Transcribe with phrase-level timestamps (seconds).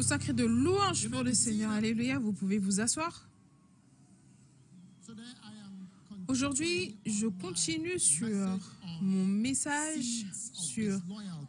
[0.00, 1.70] Sacré de louange pour le Seigneur.
[1.70, 2.18] Alléluia.
[2.18, 3.28] Vous pouvez vous asseoir.
[6.28, 8.28] Aujourd'hui, je continue sur
[9.00, 11.00] mon message sur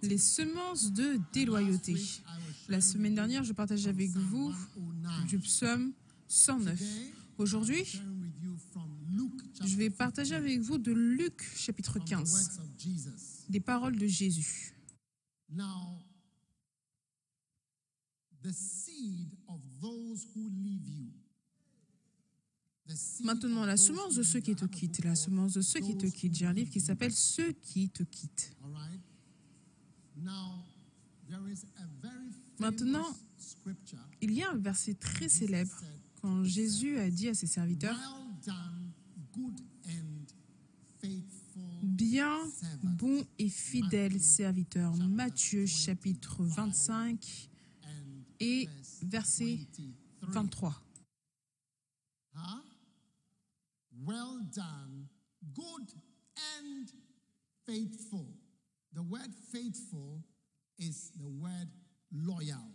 [0.02, 1.96] les semences de déloyauté.
[2.70, 4.54] La semaine dernière, je partageais avec vous
[5.28, 5.92] du psaume
[6.28, 6.82] 109.
[7.38, 8.02] Aujourd'hui,
[9.66, 12.62] je vais partager avec vous de Luc chapitre 15,
[13.50, 14.74] des paroles de Jésus.
[23.24, 26.36] Maintenant, la semence de ceux qui te quittent, la semence de ceux qui te quittent.
[26.36, 28.56] J'ai un livre qui s'appelle Ceux qui te quittent.
[32.60, 33.16] Maintenant,
[34.22, 35.74] il y a un verset très célèbre
[36.22, 37.98] quand Jésus a dit à ses serviteurs,
[41.82, 42.40] Bien,
[42.84, 44.96] bon et fidèle serviteur.
[44.96, 47.50] Matthieu chapitre 25
[48.40, 48.68] et
[49.02, 49.60] verset
[50.22, 50.74] 23.
[54.06, 55.08] Well done,
[55.54, 55.94] good
[56.60, 56.92] and
[57.66, 58.28] faithful.
[58.94, 60.24] The word faithful
[60.78, 61.70] is the word
[62.12, 62.72] loyal,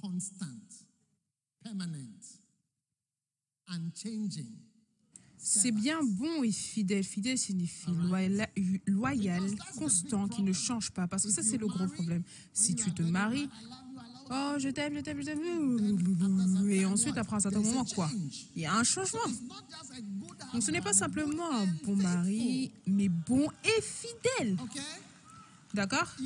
[0.00, 0.84] constant,
[1.64, 2.40] permanent,
[3.68, 4.58] unchanging.
[5.42, 7.02] C'est bien bon et fidèle.
[7.02, 8.46] Fidèle signifie loyal,
[8.86, 9.42] loyal,
[9.76, 11.08] constant, qui ne change pas.
[11.08, 12.22] Parce que ça, c'est le gros problème.
[12.52, 13.48] Si tu te maries,
[14.30, 16.70] oh, je t'aime, je t'aime, je t'aime.
[16.70, 18.08] Et ensuite, après un certain moment, quoi
[18.56, 19.20] Il y a un changement.
[20.52, 24.56] Donc, ce n'est pas simplement un bon mari, mais bon et fidèle.
[25.72, 26.16] D'accord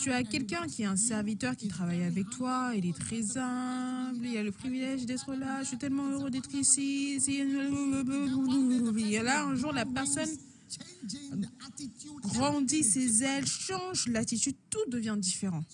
[0.00, 4.26] Tu as quelqu'un qui est un serviteur qui travaille avec toi, il est très humble,
[4.26, 7.20] il a le privilège d'être là, je suis tellement heureux d'être ici.
[7.28, 10.28] Et là, un jour, la personne
[12.24, 15.64] grandit ses ailes, change l'attitude, tout devient différent.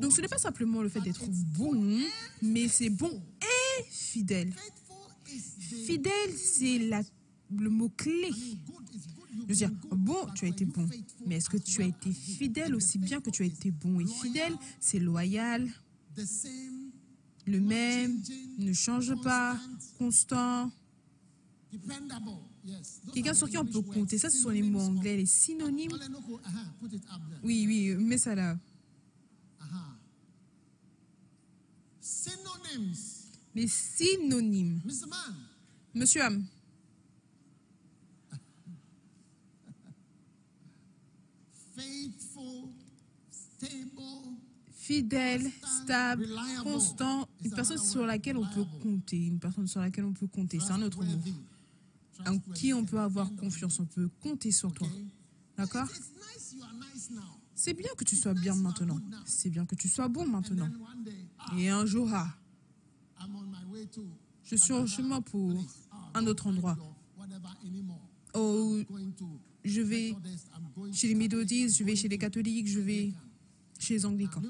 [0.00, 2.00] Donc ce n'est pas simplement le fait d'être bon,
[2.40, 4.54] mais c'est bon et fidèle.
[5.86, 8.30] Fidèle, c'est le mot-clé.
[9.34, 10.86] Je veux dire, bon, tu as été bon,
[11.26, 14.06] mais est-ce que tu as été fidèle aussi bien que tu as été bon et
[14.06, 14.54] fidèle?
[14.78, 15.68] C'est loyal,
[17.46, 18.22] le même,
[18.58, 19.58] ne change pas,
[19.98, 20.70] constant.
[23.12, 24.18] Quelqu'un sur qui on peut compter.
[24.18, 25.92] Ça, ce sont les mots anglais, les synonymes.
[27.42, 28.56] Oui, oui, mets ça là.
[33.54, 34.80] Les synonymes.
[35.94, 36.44] Monsieur Ham.
[44.74, 46.28] Fidèle, stable,
[46.62, 50.58] constant, une personne sur laquelle on peut compter, une personne sur laquelle on peut compter,
[50.60, 51.18] c'est un autre mot.
[52.26, 54.88] En qui on peut avoir confiance, on peut compter sur toi.
[55.56, 55.88] D'accord?
[57.54, 59.00] C'est bien que tu sois bien maintenant.
[59.24, 60.68] C'est bien que tu sois bon maintenant.
[61.56, 62.28] Et un jour, ah,
[64.44, 65.64] je suis en chemin pour
[66.14, 66.76] un autre endroit.
[68.34, 68.78] Oh,
[69.64, 70.14] je vais
[70.92, 73.12] chez les méthodistes, je vais chez les catholiques, je vais
[73.78, 74.42] chez les anglicans.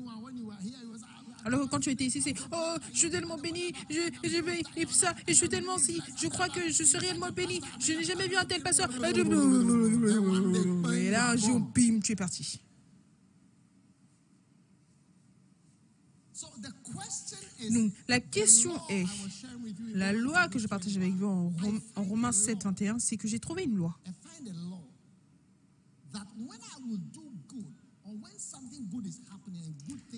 [1.44, 4.86] Alors quand tu étais ici, c'est Oh, je suis tellement béni, je, je vais, et
[4.86, 8.04] ça, et je suis tellement si, je crois que je suis réellement béni, je n'ai
[8.04, 8.88] jamais vu un tel pasteur.
[10.94, 12.60] Et là, un jour, bim, tu es parti.
[17.70, 19.04] Donc, la question est,
[19.94, 21.52] la loi que je partage avec vous en,
[21.96, 23.96] en Romains 7, 21, c'est que j'ai trouvé une loi.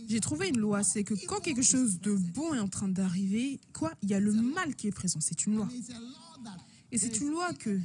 [0.09, 3.61] J'ai trouvé une loi, c'est que quand quelque chose de bon est en train d'arriver,
[3.73, 5.19] quoi, il y a le mal qui est présent.
[5.21, 5.69] C'est une loi.
[6.93, 7.81] Et c'est une loi que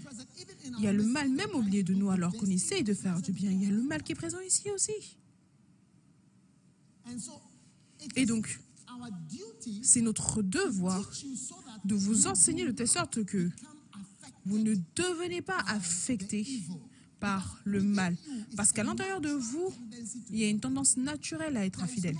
[0.77, 3.21] il y a le mal même au milieu de nous alors qu'on essaye de faire
[3.21, 3.51] du bien.
[3.51, 5.17] Il y a le mal qui est présent ici aussi.
[8.15, 8.59] Et donc,
[9.81, 11.09] c'est notre devoir
[11.85, 13.49] de vous enseigner de telle sorte que
[14.45, 16.45] vous ne devenez pas affecté
[17.19, 18.15] par le mal.
[18.55, 19.73] Parce qu'à l'intérieur de vous,
[20.29, 22.17] il y a une tendance naturelle à être infidèle.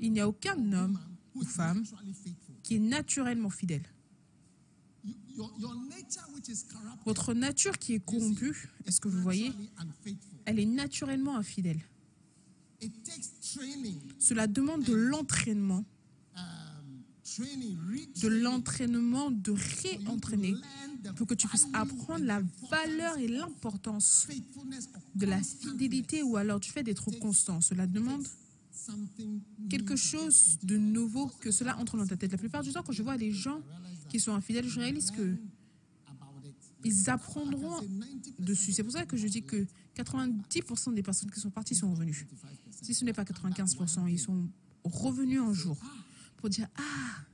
[0.00, 0.98] Il n'y a aucun homme
[1.34, 1.84] ou femme
[2.62, 3.82] qui est naturellement fidèle.
[7.04, 9.52] Votre nature qui est corrompue, est-ce que vous voyez
[10.46, 11.80] Elle est naturellement infidèle.
[14.18, 15.84] Cela demande de l'entraînement,
[17.38, 20.54] de l'entraînement, de réentraîner
[21.16, 24.26] pour que tu puisses apprendre la valeur et l'importance
[25.14, 27.60] de la fidélité ou alors du fait d'être constant.
[27.60, 28.26] Cela demande
[29.68, 32.32] quelque chose de nouveau que cela entre dans ta tête.
[32.32, 33.60] La plupart du temps, quand je vois des gens
[34.08, 35.36] qui sont infidèles, je réalise que
[36.84, 37.80] ils apprendront
[38.38, 38.72] dessus.
[38.72, 42.26] C'est pour ça que je dis que 90% des personnes qui sont parties sont revenues.
[42.82, 44.48] Si ce n'est pas 95%, ils sont
[44.84, 45.76] revenus un jour
[46.36, 47.24] pour dire Ah,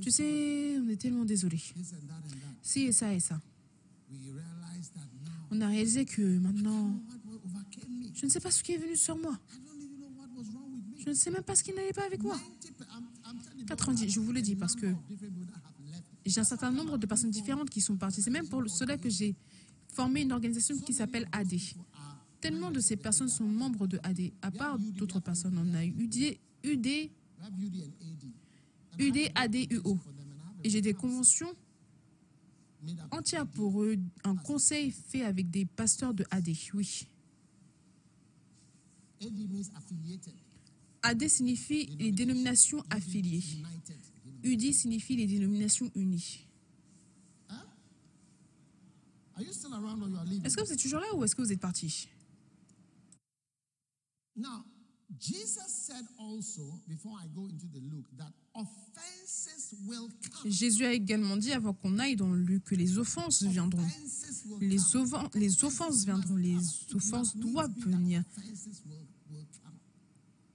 [0.00, 1.60] tu sais, on est tellement désolé.
[2.62, 3.40] Si et ça et ça.
[5.50, 6.98] On a réalisé que maintenant,
[8.14, 9.38] je ne sais pas ce qui est venu sur moi.
[10.98, 12.40] Je ne sais même pas ce qui n'allait pas avec moi.
[13.66, 14.86] 90, je vous le dis parce que
[16.24, 18.22] j'ai un certain nombre de personnes différentes qui sont parties.
[18.22, 19.34] C'est même pour cela que j'ai
[19.88, 21.54] formé une organisation qui s'appelle AD.
[22.40, 25.58] Tellement de ces personnes sont membres de AD, à part d'autres personnes.
[25.58, 26.86] On a UD, UD,
[27.60, 27.90] UD,
[29.34, 29.98] AD, UO.
[30.64, 31.54] Et j'ai des conventions
[33.10, 37.06] entières pour eux, un conseil fait avec des pasteurs de AD, oui.
[41.02, 43.42] AD signifie les dénominations affiliées.
[44.42, 46.46] UD signifie les dénominations unies.
[50.44, 52.08] Est-ce que vous êtes toujours là ou est-ce que vous êtes parti?
[60.44, 63.86] Jésus a également dit avant qu'on aille dans le Luc que les offenses viendront.
[64.60, 64.68] Les,
[65.40, 66.58] les offenses viendront, les
[66.94, 68.22] offenses doivent venir.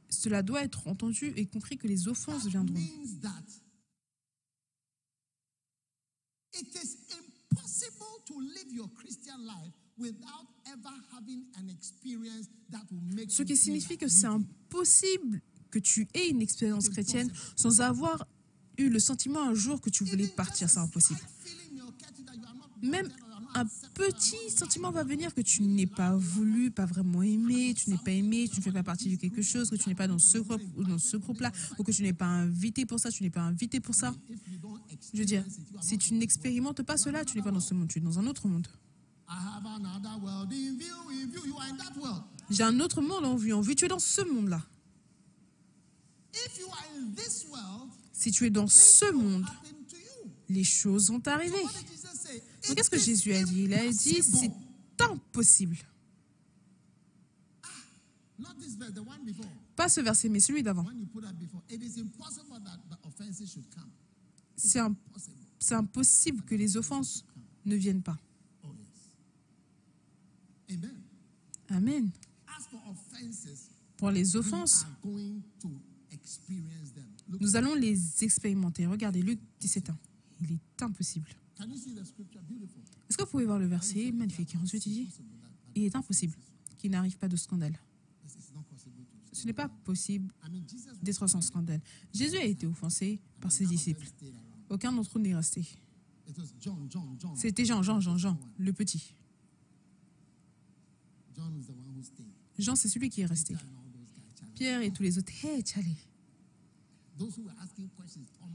[0.10, 2.80] Cela doit être entendu et compris que les offenses viendront.
[13.30, 18.26] Ce qui signifie que c'est impossible que tu aies une expérience chrétienne sans avoir
[18.78, 20.70] eu le sentiment un jour que tu voulais partir.
[20.70, 21.20] C'est impossible.
[22.82, 23.10] Même
[23.56, 23.66] un
[23.96, 28.12] petit sentiment va venir que tu n'es pas voulu, pas vraiment aimé, tu n'es pas
[28.12, 30.38] aimé, tu ne fais pas partie de quelque chose, que tu n'es pas dans ce
[30.38, 33.30] groupe ou dans ce groupe-là, ou que tu n'es pas invité pour ça, tu n'es
[33.30, 34.14] pas invité pour ça.
[35.14, 35.44] Je veux dire,
[35.82, 38.28] si tu n'expérimentes pas cela, tu n'es pas dans ce monde, tu es dans un
[38.28, 38.68] autre monde.
[42.50, 44.64] J'ai un autre monde en vue, en vue, tu es dans ce monde-là.
[48.14, 49.46] Si tu es dans ce monde,
[50.50, 51.62] les choses vont arriver.
[52.68, 53.64] Donc, qu'est-ce que Jésus a dit?
[53.64, 54.52] Il a dit, c'est
[55.00, 55.78] impossible.
[59.76, 60.86] Pas ce verset, mais celui d'avant.
[65.60, 67.26] C'est impossible que les offenses
[67.66, 68.18] ne viennent pas.
[71.70, 72.12] Amen.
[73.98, 74.86] Pour les offenses,
[77.40, 78.86] nous allons les expérimenter.
[78.86, 79.98] Regardez Luc 17 ans.
[80.42, 81.28] Il est impossible.
[81.60, 84.12] Est-ce que vous pouvez voir le verset?
[84.12, 85.10] Magnifique Ensuite, il dit
[85.76, 86.36] Il est impossible
[86.78, 87.78] qu'il n'arrive pas de scandale.
[89.32, 90.32] Ce n'est pas possible
[91.02, 91.82] d'être sans scandale.
[92.14, 94.06] Jésus a été offensé par ses disciples.
[94.70, 95.66] Aucun d'entre eux n'est resté.
[97.36, 99.16] C'était Jean, Jean, Jean, Jean, le petit.
[102.58, 103.56] Jean, c'est celui qui est resté.
[104.56, 105.96] Pierre et tous les autres, hey, Charlie.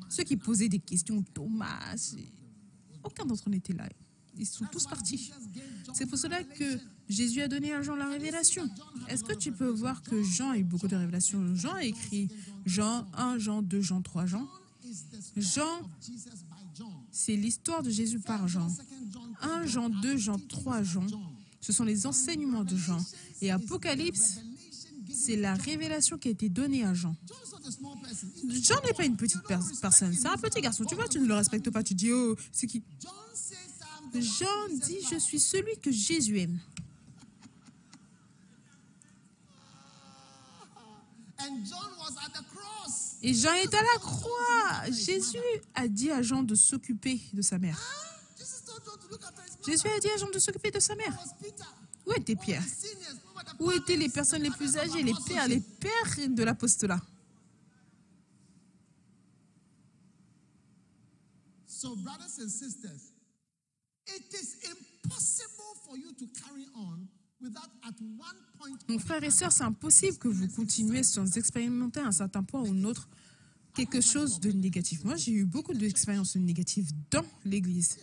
[0.09, 1.97] Ceux qui posaient des questions, Thomas,
[3.03, 3.89] aucun d'entre eux n'était là.
[4.39, 5.31] Ils sont tous partis.
[5.93, 8.69] C'est pour cela que Jésus a donné à Jean la révélation.
[9.09, 11.55] Est-ce que tu peux voir que Jean a eu beaucoup de révélations?
[11.55, 12.29] Jean a écrit
[12.65, 14.49] Jean 1, Jean 2, Jean 3, Jean.
[15.37, 15.91] Jean,
[17.11, 18.69] c'est l'histoire de Jésus par Jean.
[19.43, 21.07] 1 Jean 2, Jean 3, Jean.
[21.63, 22.99] Ce sont les enseignements de Jean.
[23.41, 24.41] Et Apocalypse,
[25.15, 27.15] c'est la révélation qui a été donnée à Jean.
[28.49, 29.43] Jean n'est pas une petite
[29.81, 30.85] personne, c'est un petit garçon.
[30.85, 32.83] Tu vois, tu ne le respectes pas, tu dis, oh, c'est qui?
[34.13, 36.59] Jean dit, je suis celui que Jésus aime.
[43.23, 44.91] Et Jean est à la croix.
[44.91, 45.39] Jésus
[45.77, 47.81] a dit à Jean de s'occuper de sa mère.
[49.67, 51.17] Jésus a dit à Jean de s'occuper de sa mère.
[52.07, 52.65] Où était Pierre
[53.61, 57.01] Où étaient les personnes les plus âgées, les pères, les pères de l'apostolat
[68.89, 72.63] Mon frère et sœur, c'est impossible que vous continuez sans expérimenter à un certain point
[72.63, 73.09] ou un autre
[73.75, 75.05] quelque chose de négatif.
[75.05, 77.99] Moi, j'ai eu beaucoup d'expériences négatives dans l'Église.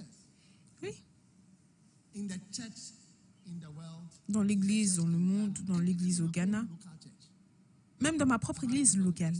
[4.27, 6.65] Dans l'Église, dans le monde, dans l'Église au Ghana,
[7.99, 9.35] même dans ma propre Église locale,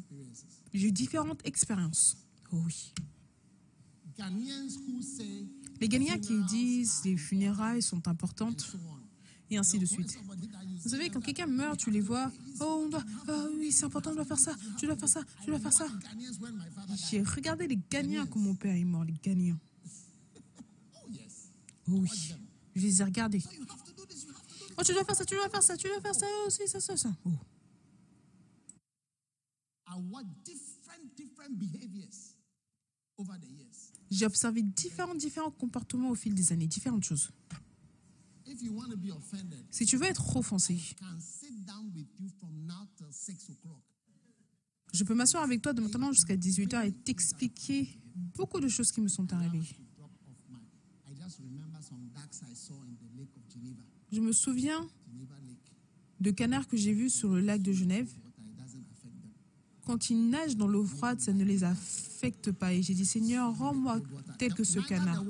[0.73, 2.17] j'ai eu différentes expériences.
[2.51, 2.93] Oh oui.
[5.79, 8.75] Les Ghanéens qui disent les funérailles sont importantes
[9.49, 10.19] et ainsi de suite.
[10.83, 14.11] Vous savez, quand quelqu'un meurt, tu les vois, oh, on doit, oh oui, c'est important,
[14.11, 15.87] on doit faire ça, tu dois faire ça, tu dois faire ça.
[17.09, 19.57] J'ai regardé les Ghanéens quand mon père est mort, les Ghanéens.
[21.87, 22.09] Oui.
[22.79, 23.43] Je les ai regardés.
[24.77, 26.79] Oh, tu dois faire ça, tu dois faire ça, tu dois faire ça aussi, ça,
[26.79, 27.13] ça, ça.
[27.25, 27.31] Oh.
[34.09, 37.29] J'ai observé différents, différents comportements au fil des années, différentes choses.
[39.71, 40.79] Si tu veux être offensé,
[44.93, 49.01] je peux m'asseoir avec toi de maintenant jusqu'à 18h et t'expliquer beaucoup de choses qui
[49.01, 49.67] me sont arrivées.
[54.11, 54.87] Je me souviens
[56.19, 58.11] de canards que j'ai vus sur le lac de Genève.
[59.85, 62.73] Quand ils nagent dans l'eau froide, ça ne les affecte pas.
[62.73, 63.99] Et j'ai dit, Seigneur, rends-moi
[64.37, 65.23] tel que ce canard.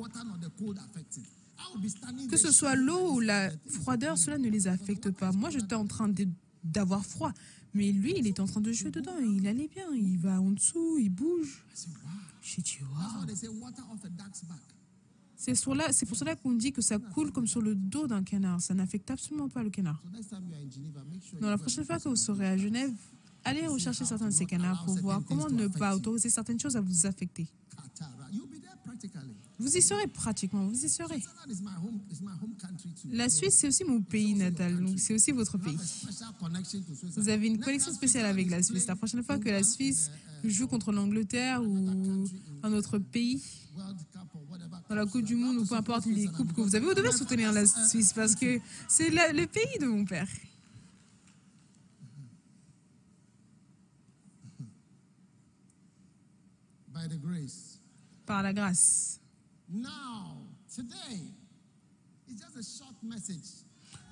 [2.29, 5.32] Que ce soit l'eau ou la froideur, cela ne les affecte pas.
[5.32, 6.12] Moi, j'étais en train
[6.63, 7.34] d'avoir froid.
[7.74, 9.18] Mais lui, il est en train de jouer dedans.
[9.20, 9.94] Il allait bien.
[9.94, 11.63] Il va en dessous, il bouge.
[12.41, 12.79] J'ai dit,
[15.39, 18.62] C'est pour cela qu'on dit que ça coule comme sur le dos d'un canard.
[18.62, 20.03] Ça n'affecte absolument pas le canard.
[21.34, 22.91] Donc, la prochaine fois que vous serez à Genève,
[23.46, 26.81] allez rechercher certains de ces canards pour voir comment ne pas autoriser certaines choses à
[26.81, 27.48] vous affecter.
[29.58, 31.24] Vous y serez pratiquement, vous y serez.
[33.12, 35.77] La Suisse, c'est aussi mon pays natal, donc c'est aussi votre pays.
[37.15, 38.88] Vous avez une connexion spéciale avec la Suisse.
[38.88, 40.12] La prochaine fois que la Suisse
[40.43, 42.25] joue contre l'Angleterre ou
[42.63, 43.41] un autre pays,
[44.89, 47.12] dans la Coupe du Monde ou peu importe les coupes que vous avez, vous devez
[47.12, 50.27] soutenir la Suisse parce que c'est le pays de mon père.
[58.25, 59.19] Par la grâce.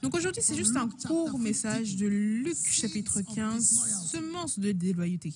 [0.01, 5.33] Donc aujourd'hui, c'est juste un court message de Luc chapitre 15, semence de déloyauté.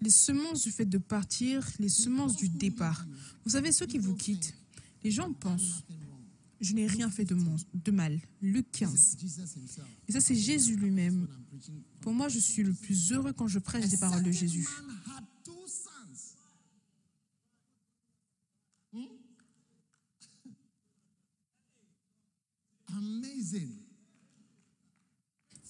[0.00, 3.06] Les semences du fait de partir, les semences du départ.
[3.44, 4.54] Vous savez, ceux qui vous quittent,
[5.02, 5.84] les gens pensent,
[6.60, 7.36] je n'ai rien fait de,
[7.74, 8.18] de mal.
[8.40, 9.16] Luc 15.
[10.08, 11.28] Et ça, c'est Jésus lui-même.
[12.00, 14.66] Pour moi, je suis le plus heureux quand je prêche des paroles de Jésus.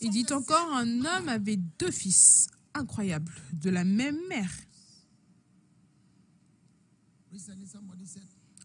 [0.01, 4.53] Il dit encore, un homme avait deux fils, incroyable, de la même mère.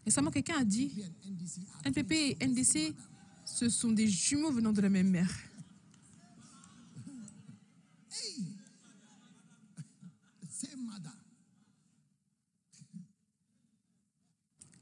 [0.04, 1.02] Récemment, quelqu'un a dit,
[1.84, 2.94] NPP et NDC,
[3.44, 5.30] ce sont des jumeaux venant de la même mère.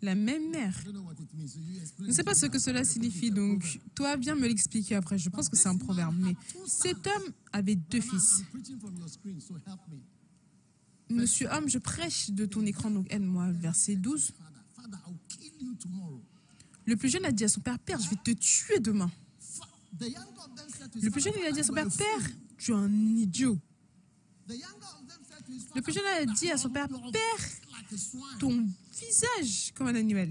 [0.00, 0.81] La même mère.
[0.85, 5.19] Je ne sais pas ce que cela signifie, donc toi, viens me l'expliquer après.
[5.19, 6.14] Je pense que c'est un proverbe.
[6.19, 6.37] Mais
[6.67, 8.43] cet homme avait deux fils.
[11.11, 13.50] Monsieur homme, je prêche de ton écran, donc aide-moi.
[13.50, 14.33] Verset 12.
[16.85, 19.11] Le plus jeune a dit à son père, Père, je vais te tuer demain.
[21.02, 23.59] Le plus jeune, il a dit à son père, Père, tu es un idiot.
[25.75, 27.67] Le plus jeune a dit à son père, Père,
[28.38, 30.30] ton visage comme un animal.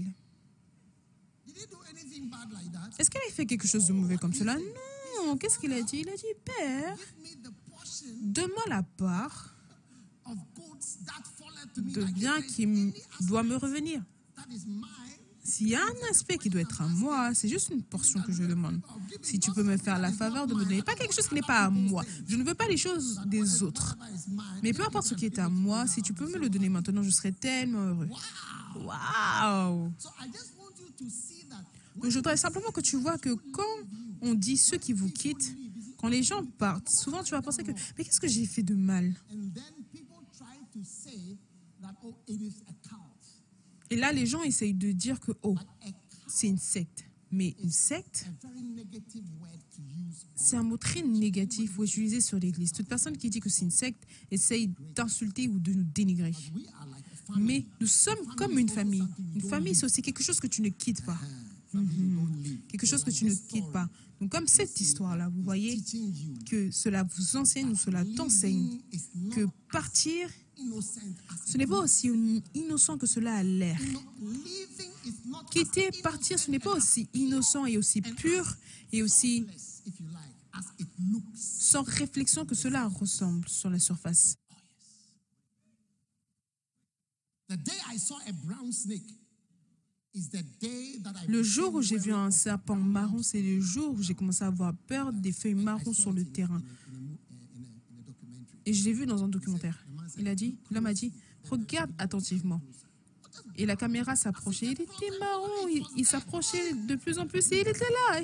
[2.98, 4.56] Est-ce qu'il a fait quelque chose de mauvais comme cela?
[4.56, 5.36] Non.
[5.36, 6.00] Qu'est-ce qu'il a dit?
[6.00, 6.96] Il a dit, Père,
[8.20, 9.54] donne-moi la part
[11.76, 14.02] de bien qui doit me revenir.
[15.48, 18.32] S'il y a un aspect qui doit être à moi, c'est juste une portion que
[18.32, 18.80] je demande.
[19.22, 21.40] Si tu peux me faire la faveur de me donner pas quelque chose qui n'est
[21.40, 22.04] pas à moi.
[22.26, 23.96] Je ne veux pas les choses des autres.
[24.62, 27.02] Mais peu importe ce qui est à moi, si tu peux me le donner maintenant,
[27.02, 28.08] je serai tellement heureux.
[28.76, 29.90] Waouh
[32.04, 33.76] je voudrais simplement que tu vois que quand
[34.20, 35.54] on dit ceux qui vous quittent,
[35.96, 38.74] quand les gens partent, souvent tu vas penser que mais qu'est-ce que j'ai fait de
[38.74, 39.14] mal?
[43.90, 45.56] Et là, les gens essayent de dire que, oh,
[46.26, 47.04] c'est une secte.
[47.30, 48.26] Mais une secte,
[50.34, 52.72] c'est un mot très négatif utilisé sur l'Église.
[52.72, 56.32] Toute personne qui dit que c'est une secte essaye d'insulter ou de nous dénigrer.
[57.36, 59.06] Mais nous sommes comme une famille.
[59.34, 61.18] Une famille, c'est aussi quelque chose que tu ne quittes pas.
[61.72, 62.60] Mhm.
[62.68, 63.88] Quelque chose que tu ne quittes pas.
[64.20, 65.80] Donc, comme cette histoire-là, vous voyez
[66.48, 68.80] que cela vous enseigne ou cela t'enseigne
[69.30, 70.28] que partir
[71.46, 72.10] ce n'est pas aussi
[72.54, 73.78] innocent que cela a l'air.
[75.50, 78.56] Quitter, partir, ce n'est pas aussi innocent et aussi pur
[78.92, 79.46] et aussi
[81.34, 84.36] sans réflexion que cela ressemble sur la surface.
[91.28, 94.48] Le jour où j'ai vu un serpent marron, c'est le jour où j'ai commencé à
[94.48, 96.62] avoir peur des feuilles marron sur le terrain.
[98.66, 99.84] Et je l'ai vu dans un documentaire.
[100.18, 101.12] Il a dit, l'homme a dit,
[101.50, 102.60] Regarde attentivement.
[103.56, 104.66] Et la caméra s'approchait.
[104.66, 105.66] Il était marrant.
[105.96, 108.20] Il, s'approchait de plus en plus et il était là.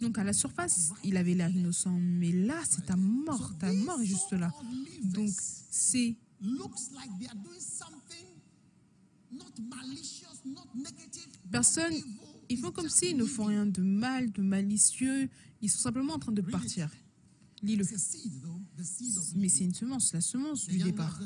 [0.00, 1.96] Donc à la surface, il avait l'air innocent.
[2.00, 3.52] Mais là, c'est ta mort.
[3.58, 4.52] Ta mort est juste là.
[5.04, 5.30] Donc
[5.70, 6.16] c'est
[11.50, 11.94] Personne,
[12.48, 15.28] ils font comme s'ils ne font rien de mal, de malicieux.
[15.60, 16.90] Ils sont simplement en train de partir.
[17.62, 17.84] Lis-le.
[19.36, 21.20] Mais c'est une semence, la semence du départ.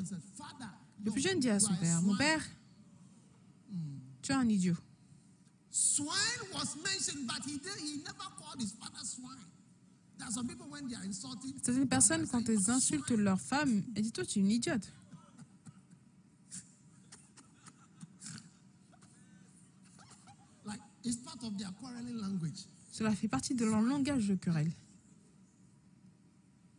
[1.05, 2.43] Le plus jeune dit à son père, mon père,
[4.23, 4.77] tu es un idiot.
[11.63, 14.93] Certaines personnes, quand elles insultent leur femme, elles disent, toi, tu es une idiote.
[22.91, 24.73] Cela fait partie de leur langage de querelle.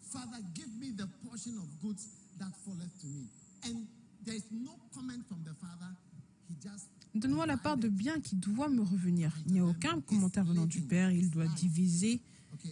[0.02, 2.08] Father, give me the portion of goods
[2.40, 3.28] that falleth to me.
[3.66, 3.86] And
[4.26, 5.94] there's no comment from the father.
[6.50, 9.32] He just Donne-moi la part de bien qui doit me revenir.
[9.46, 11.12] Il n'y a aucun commentaire venant du Père.
[11.12, 12.22] Il doit diviser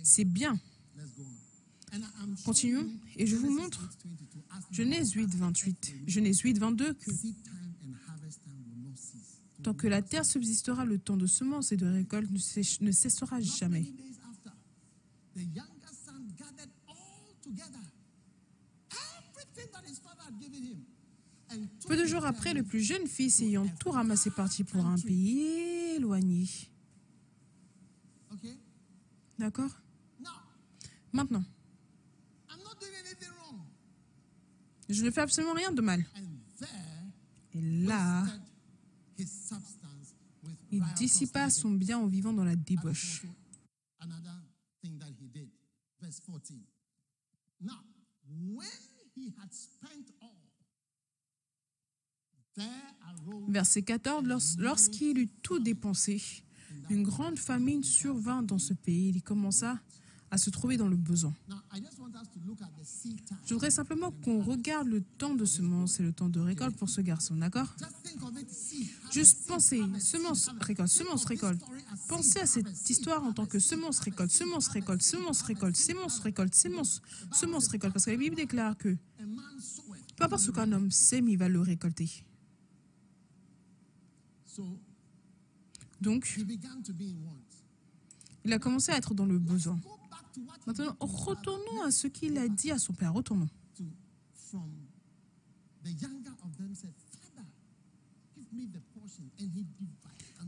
[0.03, 0.59] ses biens.
[2.43, 2.89] Continuons.
[3.15, 3.89] Et je vous montre
[4.71, 5.95] Genèse 8, 28.
[6.07, 7.12] Genèse 8, 22 que
[9.62, 13.86] tant que la terre subsistera, le temps de semences et de récolte ne cessera jamais.
[21.88, 25.96] Peu de jours après, le plus jeune fils ayant tout ramassé parti pour un pays
[25.96, 26.48] éloigné.
[29.38, 29.72] D'accord?
[31.12, 31.44] Maintenant,
[34.90, 36.04] je ne fais absolument rien de mal.
[37.53, 38.25] Et là,
[40.72, 43.24] il dissipa son bien en vivant dans la débauche.
[53.48, 56.22] Verset 14, lorsqu'il eut tout dépensé,
[56.89, 59.10] une grande famine survint dans ce pays.
[59.10, 59.79] Il commença
[60.34, 61.32] à se trouver dans le besoin.
[63.46, 66.89] Je voudrais simplement qu'on regarde le temps de semence et le temps de récolte pour
[66.89, 67.72] ce garçon, d'accord?
[69.12, 71.62] Juste pensez, semence, récolte, semence, récolte.
[72.08, 76.56] Pensez à cette histoire en tant que semence, récolte, semence, récolte, semence, récolte, semence, récolte,
[76.56, 77.93] semence, semence, récolte.
[77.93, 78.98] Parce que la Bible déclare que
[80.15, 82.10] peu importe ce qu'un homme sème, il va le récolter.
[86.02, 86.39] Donc,
[88.46, 89.80] il a commencé à être dans le besoin.
[90.65, 93.13] Maintenant, retournons à ce qu'il a dit à son père.
[93.13, 93.50] Retournons.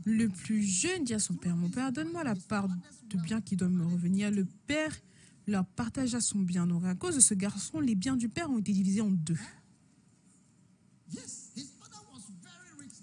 [0.04, 3.56] Le plus jeune dit à son père, mon père, donne-moi la part de bien qui
[3.56, 4.30] doit me revenir.
[4.30, 4.92] Le père
[5.46, 6.66] leur partagea son bien.
[6.66, 9.38] Donc à cause de ce garçon, les biens du père ont été divisés en deux.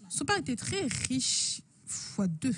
[0.10, 2.56] Son père était très riche, fois deux.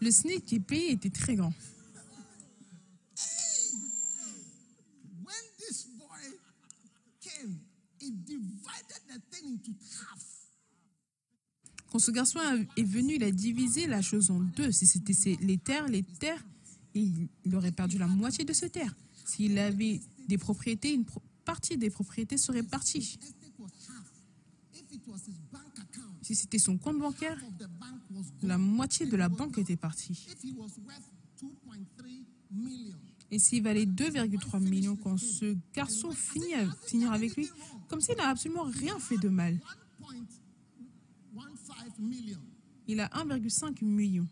[0.00, 1.52] Le SNIC qui payé était très grand.
[11.90, 12.38] Quand ce garçon
[12.76, 14.70] est venu, il a divisé la chose en deux.
[14.72, 16.42] Si c'était les terres, les terres,
[16.94, 18.94] il aurait perdu la moitié de ses terres.
[19.26, 21.04] S'il avait des propriétés, une
[21.44, 23.18] partie des propriétés serait partie.
[26.22, 27.38] Si c'était son compte bancaire,
[28.42, 30.26] la moitié de la banque était partie.
[33.30, 37.48] Et s'il valait 2,3 millions quand ce garçon finit à finir avec lui,
[37.88, 39.58] comme s'il n'a absolument rien fait de mal.
[42.86, 44.26] Il a 1,5 million.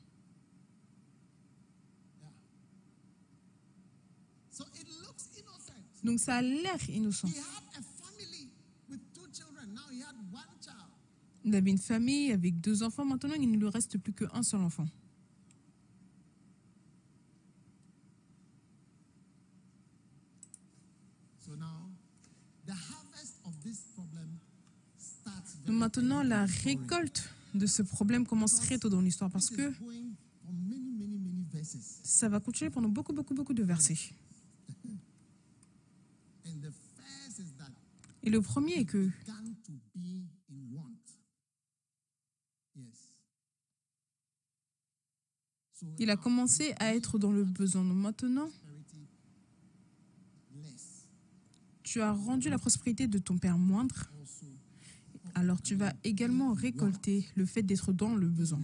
[6.02, 7.28] Donc ça a l'air innocent.
[11.48, 13.06] Il avait une famille avec deux enfants.
[13.06, 14.86] Maintenant, il ne lui reste plus qu'un seul enfant.
[25.68, 29.72] Maintenant, la récolte de ce problème commence très tôt dans l'histoire parce que
[32.04, 33.96] ça va continuer pendant beaucoup, beaucoup, beaucoup de versets.
[38.22, 39.08] Et le premier est que
[45.98, 47.82] Il a commencé à être dans le besoin.
[47.84, 48.48] maintenant,
[51.82, 54.10] tu as rendu la prospérité de ton père moindre.
[55.34, 58.60] Alors tu vas également récolter le fait d'être dans le besoin.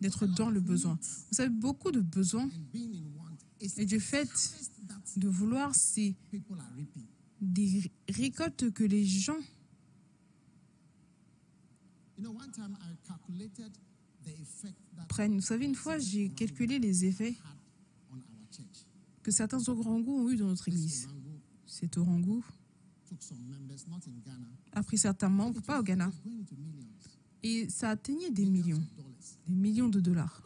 [0.00, 0.98] D'être dans le besoin.
[1.30, 2.48] Vous savez, beaucoup de besoins
[3.60, 4.28] Et du fait
[5.16, 6.14] de vouloir, c'est
[7.40, 9.38] des récoltes que les gens
[15.08, 15.34] prennent.
[15.34, 17.36] Vous savez, une fois, j'ai calculé les effets
[19.22, 21.08] que certains orangous ont eu dans notre église.
[21.66, 22.42] Cet orangu
[24.72, 26.12] a pris certains membres, pas au Ghana,
[27.42, 28.82] et ça atteignait des millions,
[29.46, 30.42] des millions de dollars.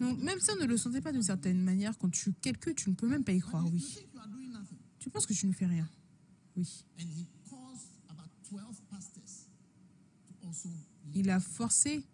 [0.00, 2.90] Donc, même si on ne le sentait pas d'une certaine manière, quand tu calcules, tu
[2.90, 3.98] ne peux même pas y croire, oui.
[4.98, 5.88] Tu penses que tu ne fais rien?
[6.56, 6.84] Oui.
[11.14, 12.04] Il a forcé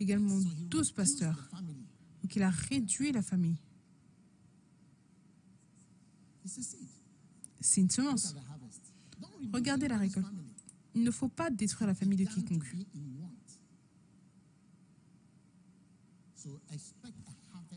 [0.00, 1.48] également 12 pasteurs.
[2.22, 3.56] Donc il a réduit la famille.
[7.60, 8.34] C'est une semence.
[9.52, 10.26] Regardez la récolte.
[10.94, 12.64] Il ne faut pas détruire la famille de quiconque.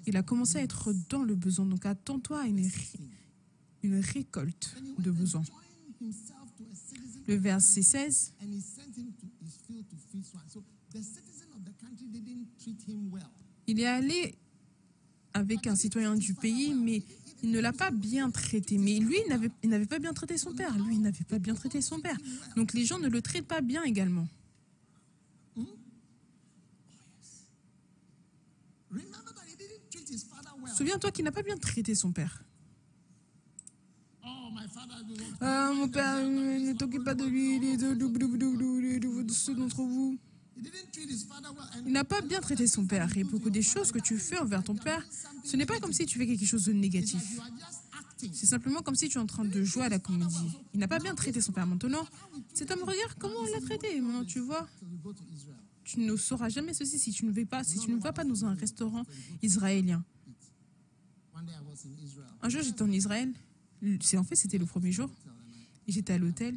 [0.05, 1.65] Il a commencé à être dans le besoin.
[1.65, 2.61] Donc attends-toi à une,
[3.83, 5.43] récolte de besoin.
[7.29, 8.33] Le verset 16.
[13.67, 14.35] Il est allé
[15.35, 17.03] avec un citoyen du pays, mais
[17.43, 18.79] il ne l'a pas bien traité.
[18.79, 19.15] Mais lui,
[19.61, 20.75] il n'avait pas bien traité son père.
[20.79, 22.17] Lui, il n'avait pas bien traité son père.
[22.55, 24.27] Donc les gens ne le traitent pas bien également.
[30.75, 32.43] Souviens-toi qu'il n'a pas bien traité son père.
[35.41, 40.17] Ah, mon père ne t'occupe pas de lui, de ceux d'entre vous.
[41.85, 43.15] Il n'a pas bien traité son père.
[43.17, 45.05] Et beaucoup des choses que tu fais envers ton père,
[45.43, 47.39] ce n'est pas comme si tu fais quelque chose de négatif.
[48.33, 50.57] C'est simplement comme si tu es en train de jouer à la comédie.
[50.73, 51.65] Il n'a pas bien traité son père.
[51.65, 52.05] Maintenant,
[52.53, 54.01] cet homme regarde comment il l'a traité.
[54.01, 54.67] Maintenant, tu vois,
[55.85, 57.31] tu ne sauras jamais ceci si tu ne
[57.99, 59.03] vas pas dans un restaurant
[59.41, 60.03] israélien.
[62.41, 63.31] Un jour, j'étais en Israël.
[64.01, 65.09] C'est en fait, c'était le premier jour.
[65.87, 66.55] Et j'étais à l'hôtel.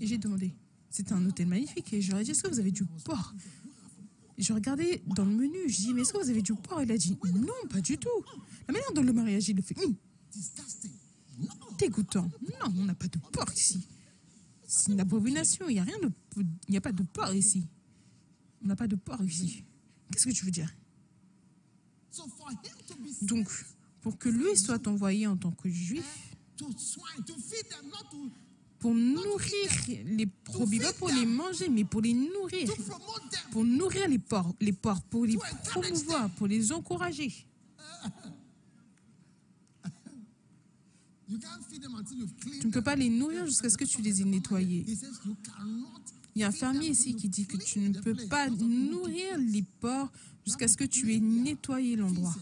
[0.00, 0.54] Et j'ai demandé,
[0.90, 1.92] c'était un hôtel magnifique.
[1.92, 3.34] Et je lui ai dit, est-ce que vous avez du porc?
[4.38, 5.68] Je regardais dans le menu.
[5.68, 6.82] Je dis, mais est-ce que vous avez du porc?
[6.82, 8.08] Il a dit, non, pas du tout.
[8.68, 9.94] La manière dont le mariage, il le fait, hum,
[11.78, 12.30] dégoûtant.
[12.60, 13.80] Non, on n'a pas de porc ici.
[14.66, 15.68] C'est une abomination.
[15.68, 17.66] Il n'y a rien de, il n'y a pas de porc ici.
[18.62, 19.64] On n'a pas de porc ici.
[20.12, 20.72] Qu'est-ce que tu veux dire?
[23.22, 23.48] Donc,
[24.08, 26.32] pour que lui soit envoyé en tant que juif,
[28.78, 29.70] pour nourrir
[30.06, 32.70] les brebis, pas pour les manger, mais pour les nourrir,
[33.50, 37.34] pour nourrir les porcs, les porcs, pour les promouvoir, pour les encourager.
[41.28, 44.86] Tu ne peux pas les nourrir jusqu'à ce que tu les aies nettoyés.
[46.34, 49.64] Il y a un fermier ici qui dit que tu ne peux pas nourrir les
[49.80, 50.10] porcs
[50.46, 52.34] jusqu'à ce que tu aies nettoyé l'endroit.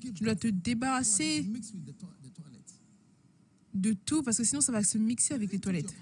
[0.00, 1.46] Tu dois te débarrasser
[3.74, 5.94] de tout parce que sinon ça va se mixer avec les toilettes.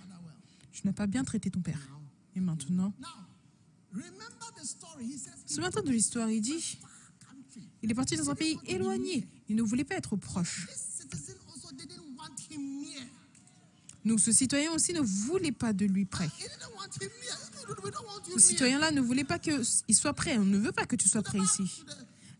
[0.73, 1.81] Tu n'as pas bien traité ton père.
[2.35, 2.93] Et maintenant,
[5.47, 6.79] souviens-toi de l'histoire, il dit,
[7.83, 10.69] il est parti dans un pays éloigné, il ne voulait pas être proche.
[14.05, 16.29] Donc ce citoyen aussi ne voulait pas de lui près.
[18.33, 20.39] Ce citoyen-là ne voulait pas qu'il soit prêt.
[20.39, 21.83] On ne veut pas que tu sois prêt ici.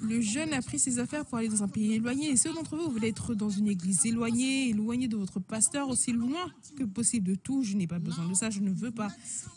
[0.00, 2.30] le jeune a pris ses affaires pour aller dans un pays éloigné.
[2.30, 5.88] Et ceux d'entre vous, vous voulez être dans une église éloignée, éloignée de votre pasteur,
[5.88, 7.62] aussi loin que possible de tout.
[7.62, 9.10] Je n'ai pas besoin de ça, je ne veux pas.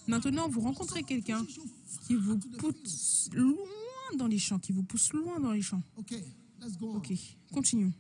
[0.08, 1.46] Maintenant, vous rencontrez quelqu'un
[2.08, 3.56] qui vous pousse loin
[4.18, 5.84] dans les champs, qui vous pousse loin dans les champs.
[5.98, 7.14] Ok,
[7.52, 7.94] continuons.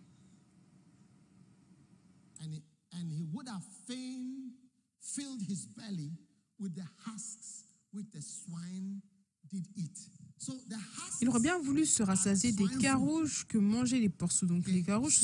[5.03, 6.11] Filled his belly
[6.57, 9.01] with the husks which the swine
[9.49, 10.20] did eat.
[11.21, 14.43] Il aurait bien voulu se rassasier des carouges que mangeaient les porcs.
[14.43, 15.21] Donc les carouges,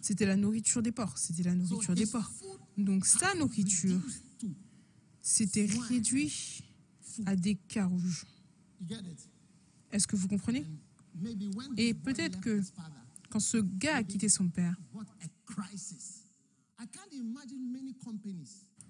[0.00, 1.18] c'était la nourriture des porcs.
[1.18, 2.32] C'était la nourriture des porcs.
[2.76, 4.00] Donc sa nourriture,
[5.20, 6.62] c'était réduit
[7.26, 8.26] à des carouges.
[9.90, 10.64] Est-ce que vous comprenez?
[11.76, 12.62] Et peut-être que
[13.30, 14.76] quand ce gars a quitté son père,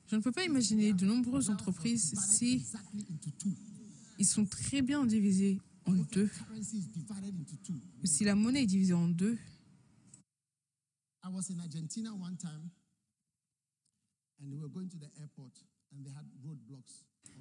[0.06, 2.64] je ne peux pas imaginer de nombreuses entreprises si
[4.18, 6.30] ils sont très bien divisés en deux.
[8.04, 9.38] Si la monnaie est divisée en deux,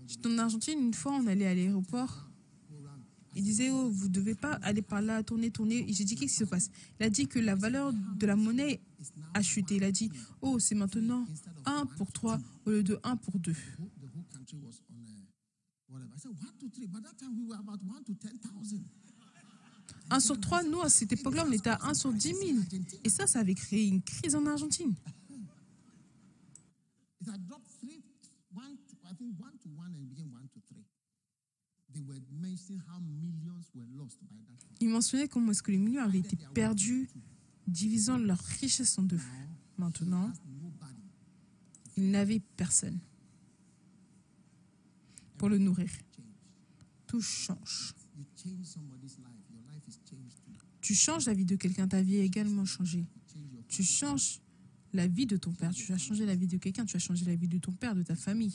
[0.07, 2.29] J'étais en Argentine, une fois, on allait à l'aéroport.
[3.33, 5.89] Il disait, oh, vous ne devez pas aller par là, tourner, tourner.
[5.89, 6.69] Et j'ai dit, qu'est-ce qui se passe?
[6.99, 8.81] Il a dit que la valeur de la monnaie
[9.33, 9.77] a chuté.
[9.77, 11.25] Il a dit, oh, c'est maintenant
[11.65, 13.55] 1 pour 3 au lieu de 1 pour 2.
[20.09, 22.59] Un sur 3, nous, à cette époque-là, on était à 1 sur 10 000.
[23.03, 24.93] Et ça, ça avait créé une crise en Argentine.
[34.79, 37.09] Il mentionnait comment est-ce que les millions avaient été perdus,
[37.67, 39.19] divisant leur richesse en deux.
[39.77, 40.31] Maintenant,
[41.95, 42.99] il n'avait personne
[45.41, 45.89] pour le nourrir.
[47.07, 47.95] Tout change.
[50.81, 53.07] Tu changes la vie de quelqu'un, ta vie a également changé.
[53.67, 54.39] Tu changes
[54.93, 57.25] la vie de ton père, tu as changé la vie de quelqu'un, tu as changé
[57.25, 58.53] la vie de ton père, de ta famille.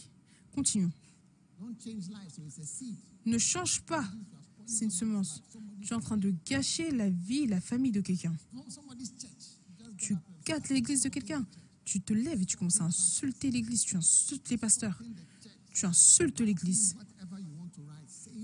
[0.54, 0.92] Continuons.
[3.24, 4.04] Ne change pas.
[4.64, 5.42] C'est une semence.
[5.82, 8.36] Tu es en train de gâcher la vie, la famille de quelqu'un.
[9.98, 11.44] Tu gâtes l'église de quelqu'un.
[11.84, 13.82] Tu te lèves et tu commences à insulter l'église.
[13.82, 15.02] Tu insultes les pasteurs.
[15.76, 16.96] Tu insultes l'église.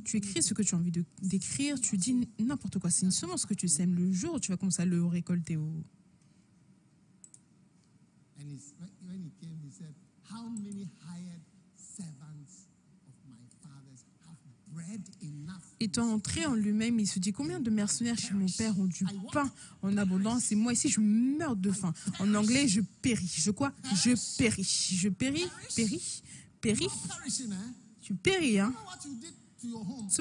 [0.05, 0.93] Tu écris ce que tu as envie
[1.23, 1.81] d'écrire.
[1.81, 2.91] Tu dis n'importe quoi.
[2.91, 5.57] C'est une semence que tu sèmes le jour tu vas commencer à le récolter.
[5.57, 5.83] Au...
[15.81, 19.07] Étant entré en lui-même, il se dit combien de mercenaires chez mon père ont du
[19.33, 21.95] pain en abondance et moi ici je meurs de faim.
[22.19, 23.35] En anglais, je péris.
[23.39, 23.73] Je quoi?
[23.95, 24.91] Je péris.
[24.93, 26.23] Je péris, péris,
[26.63, 26.89] péris.
[28.01, 28.73] Tu péris, hein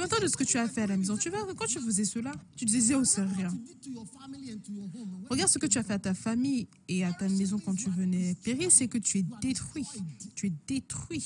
[0.01, 1.17] matin de ce que tu as fait à la maison.
[1.17, 3.49] Tu vois, quand tu faisais cela, tu disais, oh, c'est rien.
[5.29, 7.89] Regarde ce que tu as fait à ta famille et à ta maison quand tu
[7.89, 9.87] venais périr, c'est que tu es détruit.
[10.35, 11.25] Tu es détruit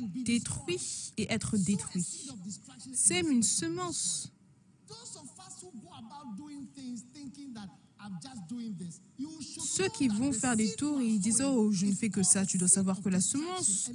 [0.00, 2.06] détruit et être détruit.
[2.92, 4.32] C'est une semence.
[9.64, 12.44] Ceux qui vont faire des tours et ils disent Oh, je ne fais que ça,
[12.44, 13.90] tu dois savoir que la semence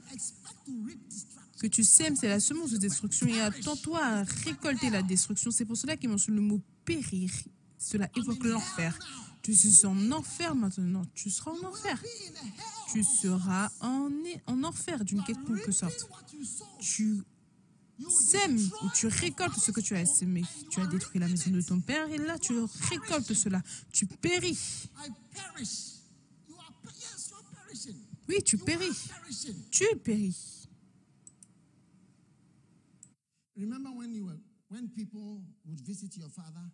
[1.59, 5.51] que tu sèmes, c'est la semence de destruction et attends-toi à récolter la destruction.
[5.51, 7.31] C'est pour cela qu'ils mentionnent le mot périr.
[7.79, 8.97] Cela évoque l'enfer.
[9.41, 11.03] Tu es en enfer maintenant.
[11.13, 12.01] Tu seras en enfer.
[12.91, 14.09] Tu seras en,
[14.45, 16.09] en enfer d'une quelconque sorte.
[16.79, 17.23] Tu
[18.09, 20.43] sèmes ou tu récoltes ce que tu as semé.
[20.69, 22.53] Tu as détruit la maison de ton père et là tu
[22.89, 23.61] récoltes cela.
[23.91, 24.89] Tu péris.
[28.27, 29.09] Oui, tu péris.
[29.71, 30.67] Tu péris.
[33.57, 34.37] Remember when you were,
[34.69, 36.71] when people would visit your father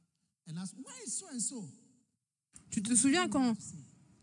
[0.47, 1.63] and ask, where is so and so?
[2.69, 3.55] Tu te souviens quand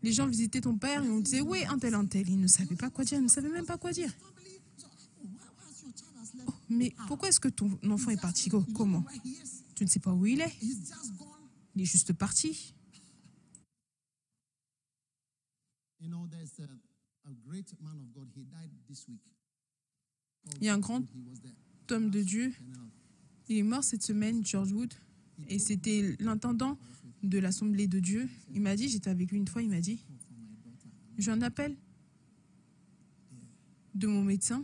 [0.03, 2.29] les gens visitaient ton père et on disait, oui, un tel, un tel.
[2.29, 4.11] Il ne savait pas quoi dire, il ne savait même pas quoi dire.
[6.71, 9.05] Mais pourquoi est-ce que ton enfant est parti Comment?
[9.75, 10.53] Tu ne sais pas où il est?
[11.75, 12.73] Il est juste parti.
[20.59, 21.03] Il y a un grand
[21.89, 22.53] homme de Dieu.
[23.49, 24.93] Il est mort cette semaine, George Wood.
[25.49, 26.77] Et c'était l'intendant
[27.23, 28.29] de l'Assemblée de Dieu.
[28.53, 30.03] Il m'a dit, j'étais avec lui une fois, il m'a dit,
[31.17, 31.75] j'ai un appel
[33.93, 34.63] de mon médecin.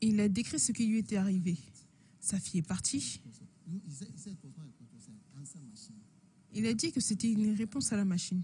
[0.00, 1.58] Il a décrit ce qui lui était arrivé.
[2.20, 3.20] Sa fille est partie.
[6.52, 8.42] Il a dit que c'était une réponse à la machine.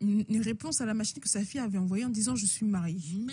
[0.00, 3.26] Une réponse à la machine que sa fille avait envoyée en disant Je suis mariée.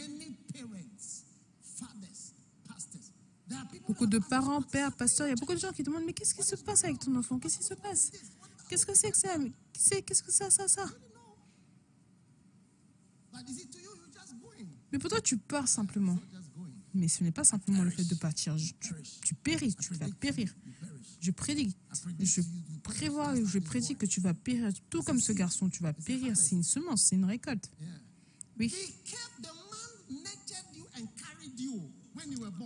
[3.87, 6.35] Beaucoup de parents, pères, pasteurs, il y a beaucoup de gens qui demandent, mais qu'est-ce
[6.35, 7.39] qui se passe avec ton enfant?
[7.39, 8.11] Qu'est-ce qui se passe?
[8.69, 9.29] Qu'est-ce que c'est que ça?
[9.73, 10.85] Qu'est-ce que c'est ça, ça?
[14.91, 16.17] Mais pour toi, tu pars simplement.
[16.93, 18.55] Mais ce n'est pas simplement le fait de partir.
[19.21, 20.53] Tu, péris, tu vas périr.
[21.19, 21.75] Je prédis,
[22.19, 22.41] je
[22.83, 26.37] prévois, je prédis que tu vas périr, tout comme ce garçon, tu vas périr.
[26.37, 27.69] C'est une semence, c'est une récolte.
[28.59, 28.73] Oui.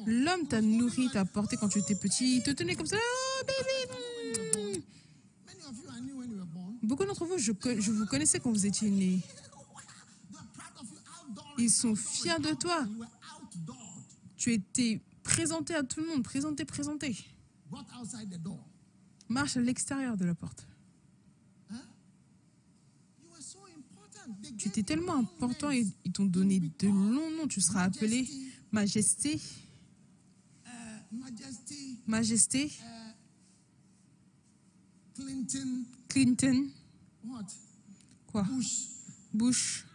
[0.05, 2.97] L'homme t'a nourri, t'a porté quand tu étais petit, il te tenait comme ça.
[2.97, 4.83] Oh, baby.
[6.83, 9.21] Beaucoup d'entre vous, je, je vous connaissais quand vous étiez nés.
[11.61, 12.87] Ils sont fiers de toi.
[14.35, 17.15] Tu étais présenté à tout le monde, présenté, présenté.
[19.29, 20.67] Marche à l'extérieur de la porte.
[24.57, 27.47] Tu étais tellement important et ils t'ont donné de longs noms.
[27.47, 28.27] Tu seras appelé
[28.71, 29.39] Majesté.
[32.07, 32.71] Majesté.
[35.13, 35.83] Clinton.
[36.07, 36.69] Clinton.
[38.27, 38.47] Quoi?
[39.33, 39.85] Bush.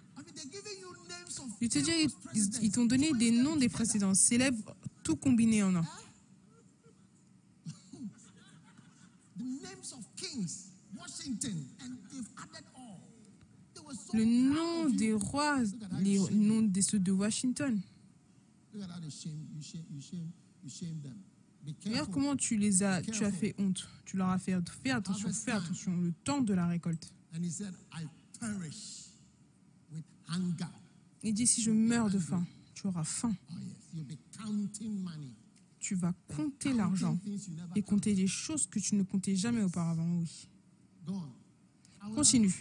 [1.60, 2.14] Je te dis,
[2.62, 5.84] ils, t'ont donné des noms des présidents célèbres, tout combiné en un.
[14.12, 15.62] Le nom des rois,
[16.00, 17.80] les noms de ceux de Washington.
[21.84, 23.88] Regarde comment tu les as, tu as fait honte?
[24.04, 27.12] Tu leur as fait, fais attention, fais attention, le temps de la récolte.
[31.22, 33.34] Il dit si je meurs de faim, tu auras faim.
[35.78, 37.18] Tu vas compter l'argent
[37.74, 40.48] et compter des choses que tu ne comptais jamais auparavant, oui.
[42.14, 42.54] Continue.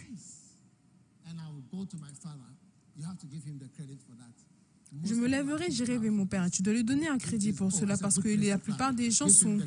[5.04, 6.50] Je me lèverai, j'irai vers mon père.
[6.50, 9.58] tu dois lui donner un crédit pour cela parce que la plupart des gens sont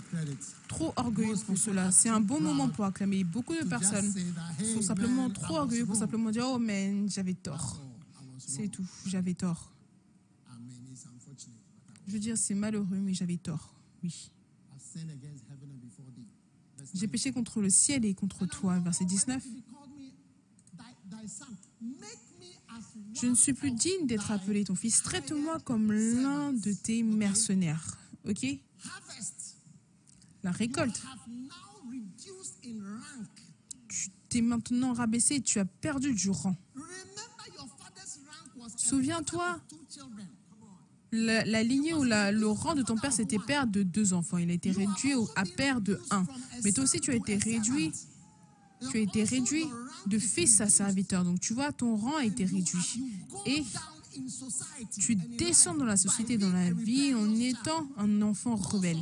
[0.68, 1.92] trop orgueilleux pour cela.
[1.92, 3.24] C'est un bon moment pour acclamer.
[3.24, 4.12] Beaucoup de personnes
[4.74, 7.82] sont simplement trop orgueilleux pour simplement dire Oh, mais j'avais tort.
[8.50, 9.72] C'est tout, j'avais tort.
[12.08, 13.76] Je veux dire, c'est malheureux, mais j'avais tort.
[14.04, 14.32] Oui.
[16.96, 18.80] J'ai péché contre le ciel et contre toi.
[18.80, 19.46] Verset 19.
[23.14, 25.04] Je ne suis plus digne d'être appelé ton fils.
[25.04, 28.00] Traite-moi comme l'un de tes mercenaires.
[28.28, 28.48] OK?
[30.42, 31.04] La récolte.
[33.88, 36.56] Tu t'es maintenant rabaissé, tu as perdu du rang.
[38.90, 39.60] Souviens-toi,
[41.12, 44.38] la, lignée ou le rang de ton père, c'était père de deux enfants.
[44.38, 46.26] Il a été réduit à père de un.
[46.64, 47.92] Mais toi aussi, tu as été réduit
[48.92, 49.66] tu as été réduit
[50.08, 51.24] de fils à serviteur.
[51.24, 53.04] Donc tu vois, ton rang a été réduit.
[53.46, 53.64] Et
[54.98, 59.02] tu descends dans la société, dans la vie, en étant un enfant rebelle.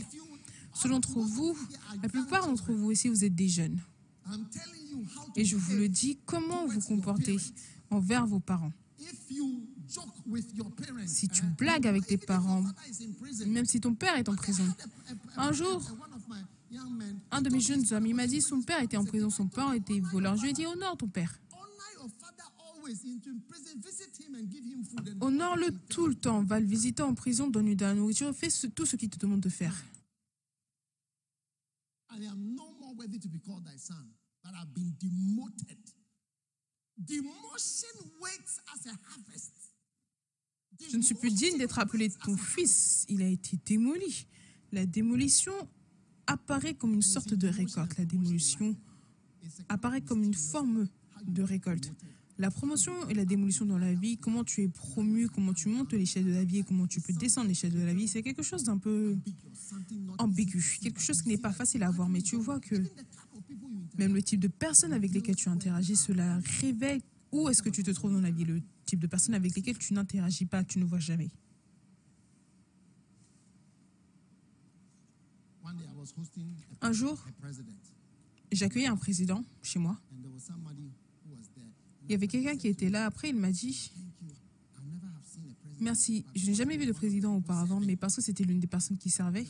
[0.73, 1.57] Selon vous,
[2.01, 3.79] la plupart d'entre vous ici, vous êtes des jeunes.
[5.35, 7.37] Et je vous le dis, comment vous comportez
[7.89, 8.73] envers vos parents?
[11.05, 12.63] Si tu blagues avec tes parents,
[13.45, 14.67] même si ton père est en prison,
[15.35, 15.81] un jour,
[17.31, 19.99] un de mes jeunes amis m'a dit son père était en prison, son père était
[19.99, 20.35] voleur.
[20.35, 21.39] Je lui ai dit honore ton père.
[25.21, 26.43] Honore-le tout le temps.
[26.43, 29.41] Va le visiter en prison, donne-lui de la nourriture, fais tout ce qu'il te demande
[29.41, 29.75] de faire.
[40.89, 43.05] Je ne suis plus digne d'être appelé ton fils.
[43.09, 44.27] Il a été démoli.
[44.71, 45.53] La démolition
[46.27, 47.97] apparaît comme une sorte de récolte.
[47.97, 48.75] La démolition
[49.69, 50.87] apparaît comme une forme
[51.25, 51.93] de récolte.
[52.37, 55.93] La promotion et la démolition dans la vie, comment tu es promu, comment tu montes
[55.93, 58.43] l'échelle de la vie et comment tu peux descendre l'échelle de la vie, c'est quelque
[58.43, 59.17] chose d'un peu
[60.19, 62.09] ambigu, quelque chose qui n'est pas facile à voir.
[62.09, 62.75] Mais tu vois que
[63.97, 67.01] même le type de personnes avec lesquelles tu interagis, cela révèle
[67.31, 68.45] où est-ce que tu te trouves dans la vie,
[68.87, 71.29] type de personnes avec lesquelles tu n'interagis pas, tu ne vois jamais.
[76.81, 77.23] Un jour,
[78.51, 79.99] j'accueillais un président chez moi.
[82.07, 83.05] Il y avait quelqu'un qui était là.
[83.05, 83.91] Après, il m'a dit
[85.79, 88.97] Merci, je n'ai jamais vu de président auparavant, mais parce que c'était l'une des personnes
[88.97, 89.45] qui servait.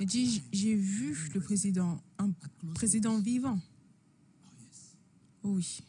[0.00, 2.30] Il dit J'ai vu le président, un
[2.74, 3.60] président vivant.
[5.44, 5.82] Oh oui.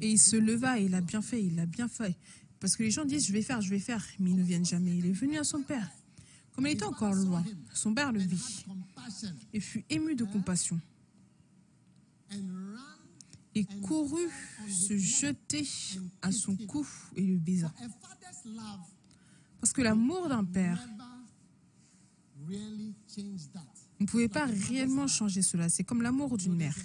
[0.00, 2.16] Et il se leva et il a bien fait, il a bien fait.
[2.60, 4.64] Parce que les gens disent, je vais faire, je vais faire, mais ils ne viennent
[4.64, 4.96] jamais.
[4.96, 5.90] Il est venu à son père.
[6.52, 8.64] Comme il était encore loin, son père le vit
[9.52, 10.80] et fut ému de compassion.
[13.54, 14.30] Et courut
[14.68, 15.66] se jeter
[16.20, 16.86] à son cou
[17.16, 17.72] et le baisa.
[19.60, 20.88] Parce que l'amour d'un père
[24.02, 25.68] ne pouvait pas réellement changer cela.
[25.68, 26.76] C'est comme l'amour d'une mère.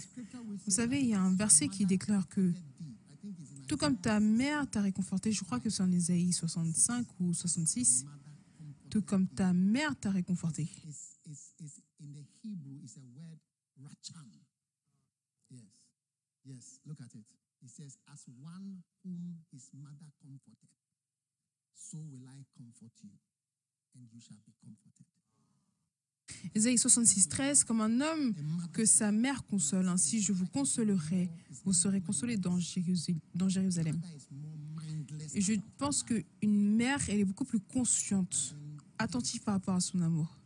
[0.65, 2.53] Vous savez, il y a un verset qui déclare que
[3.67, 8.05] tout comme ta mère t'a réconforté, je crois que c'est en Ésaïe 65 ou 66,
[8.89, 10.69] tout comme ta mère t'a réconforté.
[21.89, 23.11] So will I comfort you,
[23.95, 25.16] and you shall be comforted.
[26.55, 28.33] Ésaïe 66, 13, comme un homme
[28.73, 31.29] que sa mère console, ainsi je vous consolerai,
[31.65, 33.99] vous serez consolés dans Jérusalem.
[35.35, 38.55] Je pense qu'une mère, elle est beaucoup plus consciente,
[38.97, 40.37] attentive par rapport à son amour.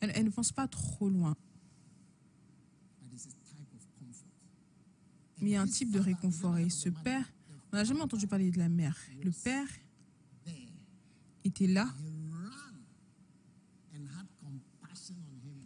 [0.00, 1.36] Elle, elle ne pense pas trop loin.
[5.40, 6.58] Mais il y a un type de réconfort.
[6.58, 7.32] Et ce père,
[7.72, 8.96] on n'a jamais entendu parler de la mère.
[9.22, 9.68] Le père
[11.44, 11.88] était là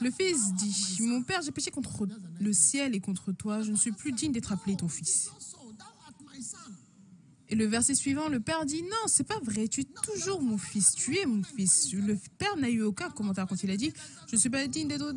[0.00, 2.06] Le fils dit, mon père, j'ai péché contre
[2.40, 5.30] le ciel et contre toi, je ne suis plus digne d'être appelé ton fils.
[7.48, 10.56] Et le verset suivant, le père dit, non, c'est pas vrai, tu es toujours mon
[10.56, 11.92] fils, tu es mon fils.
[11.92, 13.92] Le père n'a eu aucun commentaire quand il a dit,
[14.28, 15.14] je ne suis pas digne d'être...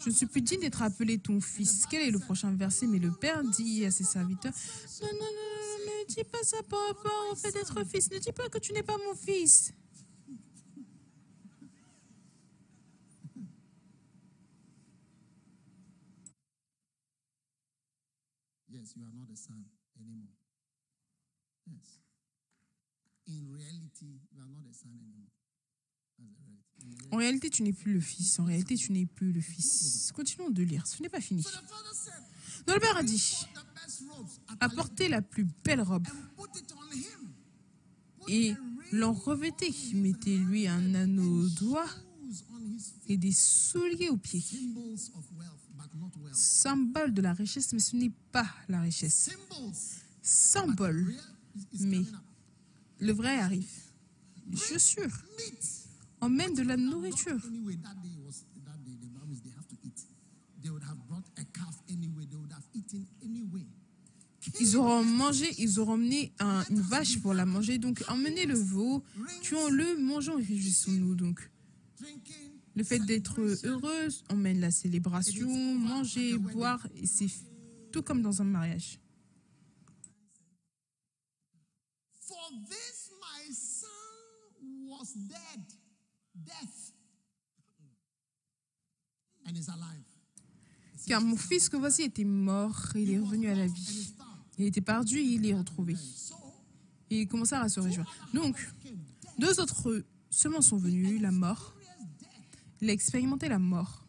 [0.00, 1.86] Je ne suis plus digne d'être appelé ton fils.
[1.90, 2.86] Quel est le prochain verset?
[2.86, 4.52] Mais le père dit à ses serviteurs,
[5.00, 5.57] non, non, non,
[6.08, 8.10] dis pas ça par rapport au fait d'être fils.
[8.10, 9.72] Ne dis pas que tu n'es pas mon fils.
[18.70, 19.64] Yes, you are not a son
[19.98, 20.28] anymore.
[21.66, 22.00] Yes.
[23.26, 25.28] In reality, you are not a son anymore.
[27.10, 28.38] En réalité, tu n'es plus le fils.
[28.38, 30.12] En réalité, tu n'es plus le fils.
[30.12, 30.86] Continuons de lire.
[30.86, 31.42] Ce n'est pas fini.
[32.66, 32.96] Donc le père
[34.48, 36.06] a apportez la plus belle robe
[38.28, 38.54] et
[38.92, 39.74] l'en revêtez.
[39.94, 41.88] Mettez-lui un anneau au doigt
[43.08, 44.44] et des souliers aux pieds.
[46.32, 49.30] Symbole de la richesse, mais ce n'est pas la richesse.
[50.22, 51.14] Symbole,
[51.80, 52.02] mais
[53.00, 53.70] le vrai arrive.
[54.54, 55.22] Chaussures
[56.20, 57.38] emmène de la nourriture.
[64.60, 66.32] Ils auront mangé, ils auront emmené
[66.70, 67.78] une vache pour la manger.
[67.78, 69.02] Donc, emmenez le veau,
[69.42, 71.14] tuons-le, mangeons et réjouissons-nous.
[71.14, 71.50] Donc,
[72.74, 77.28] le fait d'être heureuse emmène la célébration, manger, boire, et c'est
[77.92, 79.00] tout comme dans un mariage.
[91.06, 94.14] Car mon fils que voici était mort, il est revenu à la vie.
[94.58, 95.96] Il était perdu, il est retrouvé.
[97.10, 98.12] Et il commença à se réjouir.
[98.34, 98.56] Donc,
[99.38, 101.74] deux autres seulement sont venus, la mort.
[102.80, 104.04] Il a expérimenté la mort.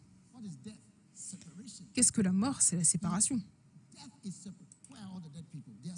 [1.94, 2.60] Qu'est-ce que la mort?
[2.62, 3.40] C'est la séparation.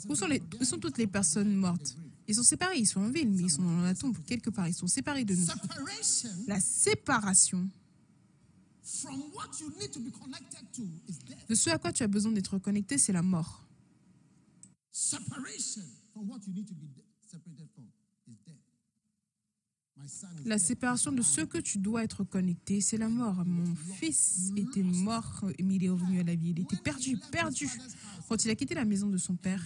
[0.09, 0.29] Où sont,
[0.61, 1.97] où sont toutes les personnes mortes?
[2.29, 4.69] Ils sont séparés, ils sont en ville, mais ils sont dans la tombe quelque part.
[4.69, 5.47] Ils sont séparés de nous.
[6.47, 7.69] La séparation
[11.49, 13.65] de ce à quoi tu as besoin d'être connecté, c'est la mort.
[20.45, 23.45] La séparation de ce que tu dois être connecté, c'est la mort.
[23.47, 26.51] Mon fils était mort, mais il est revenu à la vie.
[26.51, 27.71] Il était perdu, perdu.
[28.29, 29.63] Quand il a quitté la maison de son père,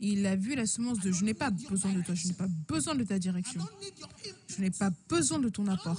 [0.00, 2.48] il a vu la semence de je n'ai pas besoin de toi, je n'ai pas
[2.68, 3.62] besoin de ta direction,
[4.48, 5.98] je n'ai pas besoin de ton apport,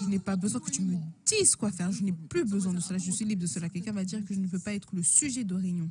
[0.00, 2.80] je n'ai pas besoin que tu me dises quoi faire, je n'ai plus besoin de
[2.80, 3.68] cela, je suis libre de cela.
[3.68, 5.90] Quelqu'un va dire que je ne veux pas être le sujet de réunion.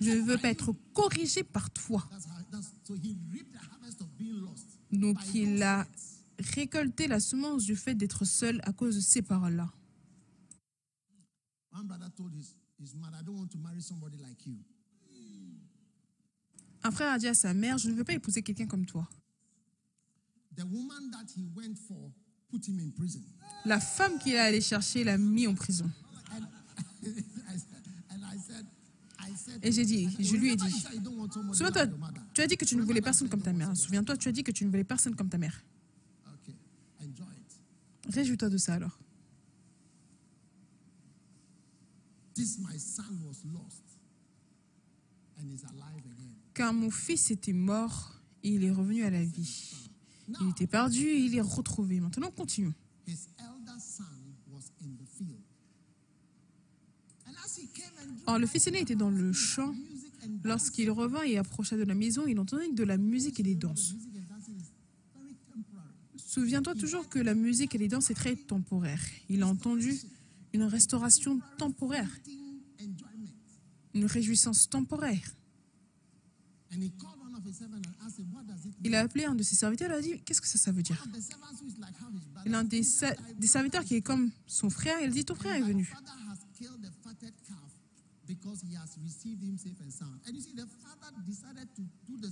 [0.00, 2.08] Je ne veux pas être corrigé par toi.
[4.92, 5.86] Donc il a
[6.38, 9.70] récolté la semence du fait d'être seul à cause de ces paroles-là.
[16.82, 19.08] Un frère a dit à sa mère, je ne veux pas épouser quelqu'un comme toi.
[23.64, 25.90] La femme qu'il a allé chercher l'a mis en prison.
[29.62, 30.70] Et j'ai dit, je lui ai dit,
[31.52, 31.86] souviens-toi,
[32.34, 33.76] tu as dit que tu ne voulais personne comme ta mère.
[33.76, 35.62] Souviens-toi, tu as dit que tu ne voulais personne comme ta mère.
[38.08, 38.98] Réjouis-toi de ça alors.
[46.54, 49.89] Car mon fils était mort et il est revenu à la vie.
[50.40, 52.00] Il était perdu et il est retrouvé.
[52.00, 52.74] Maintenant, continuons.
[58.26, 59.74] Or, le fils aîné était dans le champ.
[60.44, 63.94] Lorsqu'il revint et approcha de la maison, il entendit de la musique et des danses.
[66.16, 69.00] Souviens-toi toujours que la musique et les danses est très temporaire.
[69.28, 69.98] Il a entendu
[70.52, 72.10] une restauration temporaire,
[73.94, 75.34] une réjouissance temporaire.
[78.84, 81.02] Il a appelé un de ses serviteurs et a dit Qu'est-ce que ça, veut dire?
[82.46, 82.82] Il a un des,
[83.38, 85.00] des serviteurs qui est comme son frère.
[85.02, 85.92] Il dit Ton frère est venu.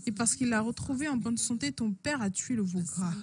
[0.06, 3.14] Et parce qu'il l'a retrouvé en bonne santé, ton père a tué le veau gras.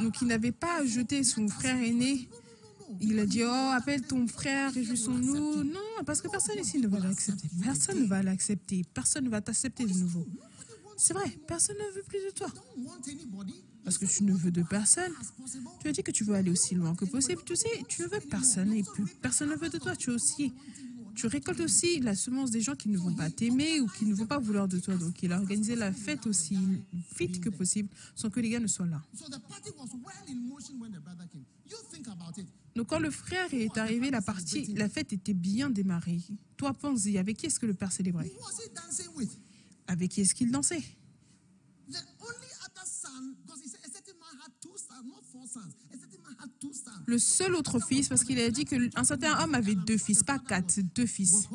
[0.00, 2.28] Donc il n'avait pas jeté son frère aîné.
[3.00, 5.64] Il a dit, oh, appelle ton frère, réjouissons-nous.
[5.64, 7.48] Non, parce que personne ici ne va l'accepter.
[7.62, 8.84] Personne ne va l'accepter.
[8.94, 10.26] Personne ne va t'accepter de nouveau.
[10.96, 12.48] C'est vrai, personne ne veut plus de toi.
[13.84, 15.12] Parce que tu ne veux de personne.
[15.80, 17.42] Tu as dit que tu veux aller aussi loin que possible.
[17.44, 19.94] Tu sais, tu ne veux personne et plus personne ne veut de toi.
[19.94, 20.52] Tu aussi.
[21.14, 24.14] Tu récoltes aussi la semence des gens qui ne vont pas t'aimer ou qui ne
[24.14, 24.96] vont pas vouloir de toi.
[24.96, 26.58] Donc, il a organisé la fête aussi
[27.16, 29.02] vite que possible sans que les gars ne soient là.
[32.76, 36.20] Donc, quand le frère est arrivé, la partie, la fête était bien démarrée.
[36.58, 38.30] Toi, pense-y, avec qui est-ce que le père célébrait?
[39.86, 40.84] Avec qui est-ce qu'il dansait?
[47.06, 50.38] Le seul autre fils, parce qu'il a dit qu'un certain homme avait deux fils, pas
[50.38, 51.48] quatre, deux fils.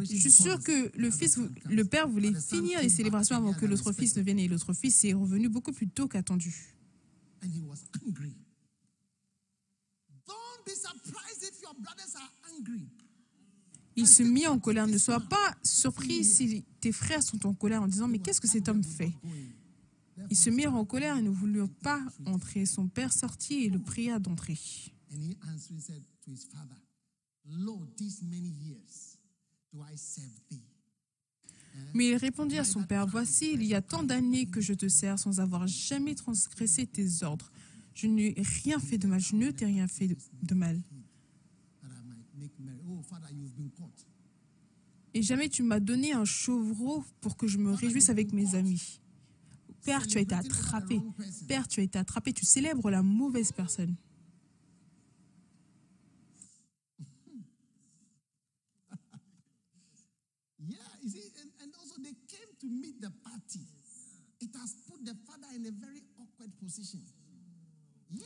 [0.00, 1.38] Je suis sûr que le, fils,
[1.68, 5.04] le père voulait finir les célébrations avant que l'autre fils ne vienne et l'autre fils
[5.04, 6.74] est revenu beaucoup plus tôt qu'attendu.
[10.28, 11.67] Don't be surprised if your brothers are angry.
[13.96, 14.86] Il se mit en colère.
[14.86, 18.48] Ne sois pas surpris si tes frères sont en colère en disant Mais qu'est-ce que
[18.48, 19.12] cet homme fait?
[20.30, 22.66] Ils se mirent en colère et ne voulurent pas entrer.
[22.66, 24.58] Son père sortit et le pria d'entrer.
[31.94, 34.88] Mais il répondit à son père, Voici, il y a tant d'années que je te
[34.88, 37.50] sers sans avoir jamais transgressé tes ordres.
[37.94, 40.80] Je n'ai rien fait de mal, je ne t'ai rien fait de mal.
[45.14, 49.00] Et jamais tu m'as donné un chevreau pour que je me réjouisse avec mes amis.
[49.84, 51.00] Père, tu as été attrapé.
[51.46, 52.32] Père, tu as été attrapé.
[52.32, 53.96] Tu célèbres la mauvaise personne.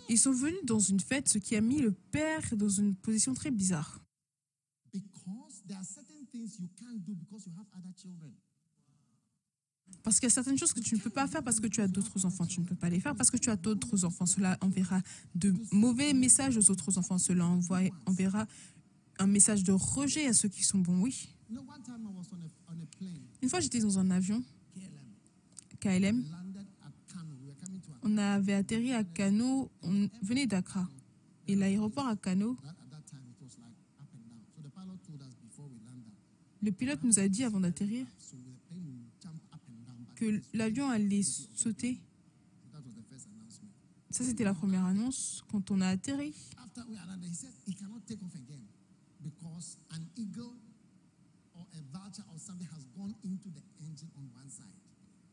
[0.09, 3.35] Ils sont venus dans une fête, ce qui a mis le père dans une position
[3.35, 4.02] très bizarre.
[10.03, 11.81] Parce qu'il y a certaines choses que tu ne peux pas faire parce que tu
[11.81, 12.47] as d'autres enfants.
[12.47, 14.27] Tu ne peux pas les faire parce que tu as d'autres enfants.
[14.27, 15.01] Cela enverra
[15.35, 17.19] de mauvais messages aux autres enfants.
[17.19, 17.47] Cela
[18.07, 18.47] enverra
[19.19, 21.29] un message de rejet à ceux qui sont bons, oui.
[23.43, 24.43] Une fois, j'étais dans un avion,
[25.81, 26.25] KLM.
[28.03, 30.89] On avait atterri à Kano, on venait d'Accra.
[31.47, 32.57] Et l'aéroport à Kano,
[36.62, 38.07] Le pilote nous a dit avant d'atterrir
[40.14, 41.99] que l'avion allait sauter.
[44.11, 46.34] Ça, c'était la première annonce quand on a atterri.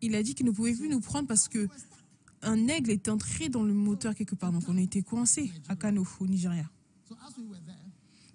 [0.01, 1.67] Il a dit qu'il ne pouvait plus nous prendre parce que
[2.41, 4.51] un aigle est entré dans le moteur quelque part.
[4.51, 6.69] Donc on a été coincé à Kano, au Nigeria.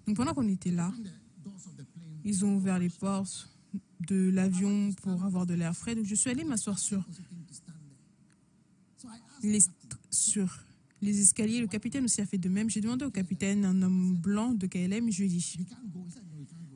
[0.07, 0.93] Donc pendant qu'on était là,
[2.23, 3.49] ils ont ouvert les portes
[4.07, 5.95] de l'avion pour avoir de l'air frais.
[5.95, 7.03] Donc je suis allée m'asseoir sur
[9.41, 9.59] les,
[10.09, 10.63] sur
[11.01, 11.61] les escaliers.
[11.61, 12.69] Le capitaine aussi a fait de même.
[12.69, 15.57] J'ai demandé au capitaine, un homme blanc de KLM, je lui ai dit,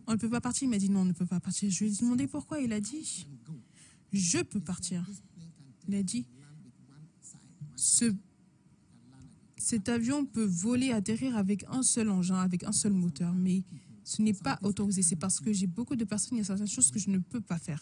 [0.07, 0.63] on ne peut pas partir.
[0.63, 1.69] Il m'a dit non, on ne peut pas partir.
[1.69, 2.59] Je lui ai demandé pourquoi.
[2.59, 3.27] Il a dit,
[4.11, 5.07] je peux partir.
[5.87, 6.25] Il a dit,
[7.75, 8.13] ce,
[9.59, 13.63] cet avion peut voler, atterrir avec un seul engin, avec un seul moteur, mais
[14.05, 15.03] ce n'est pas autorisé.
[15.03, 17.17] C'est parce que j'ai beaucoup de personnes, il y a certaines choses que je ne
[17.19, 17.81] peux pas faire.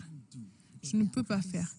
[0.81, 1.71] Je ne peux pas faire.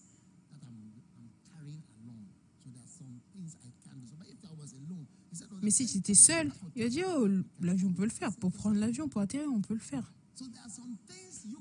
[5.61, 7.27] Mais si tu étais seul, il a dit, oh,
[7.59, 8.33] l'avion peut le faire.
[8.37, 10.13] Pour prendre l'avion, pour atterrir, on peut le faire.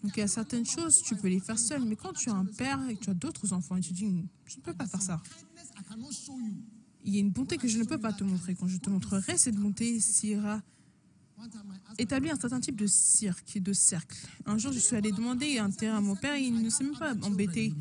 [0.03, 1.84] Donc il y a certaines choses, tu peux les faire seul.
[1.84, 4.57] Mais quand tu as un père et que tu as d'autres enfants, tu dis, je
[4.59, 5.20] ne peux pas faire ça.
[7.05, 8.55] Il y a une bonté que je ne peux pas te montrer.
[8.55, 10.62] Quand je te montrerai cette bonté, Syrah
[11.99, 14.16] établi un certain type de cirque, de cercle.
[14.44, 16.84] Un jour, je suis allée demander un terrain à mon père et il ne s'est
[16.84, 17.72] même pas embêté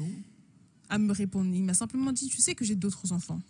[0.89, 1.53] à me répondre.
[1.53, 3.41] Il m'a simplement dit, tu sais que j'ai d'autres enfants.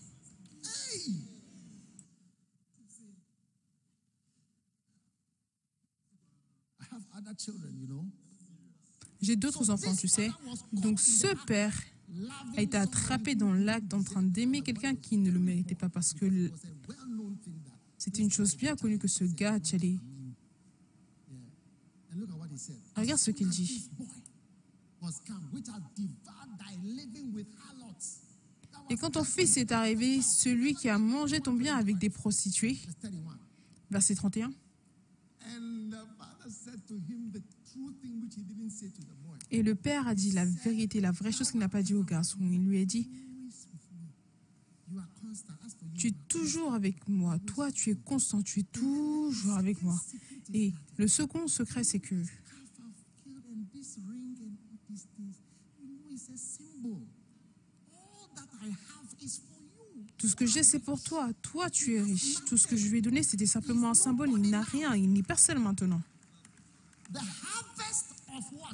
[9.22, 10.32] J'ai d'autres enfants, tu sais.
[10.72, 11.76] Donc ce père
[12.56, 16.14] a été attrapé dans l'acte en train d'aimer quelqu'un qui ne le méritait pas parce
[16.14, 16.52] que
[17.98, 20.00] c'était une chose bien connue que ce gars, Tchali,
[22.96, 23.90] regarde ce qu'il dit.
[28.90, 32.78] Et quand ton fils est arrivé, celui qui a mangé ton bien avec des prostituées,
[33.90, 34.52] Verset 31.
[39.50, 42.04] Et le père a dit la vérité, la vraie chose qu'il n'a pas dit au
[42.04, 42.40] garçon.
[42.42, 43.10] Il lui a dit,
[45.96, 47.40] tu es toujours avec moi.
[47.40, 48.42] Toi, tu es constant.
[48.42, 50.00] Tu es toujours avec moi.
[50.54, 52.24] Et le second secret, c'est que
[60.18, 61.30] tout ce que j'ai, c'est pour toi.
[61.42, 62.44] Toi, tu es riche.
[62.46, 64.32] Tout ce que je lui ai donné, c'était simplement un symbole.
[64.32, 64.96] Il n'a rien.
[64.96, 66.02] Il n'est personne maintenant.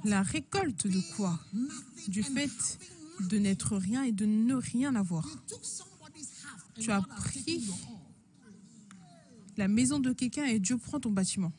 [0.05, 1.39] La récolte de quoi?
[2.07, 2.79] Du fait
[3.19, 5.27] de n'être rien et de ne rien avoir.
[6.79, 7.69] Tu as pris
[9.57, 11.51] la maison de quelqu'un et Dieu prend ton bâtiment.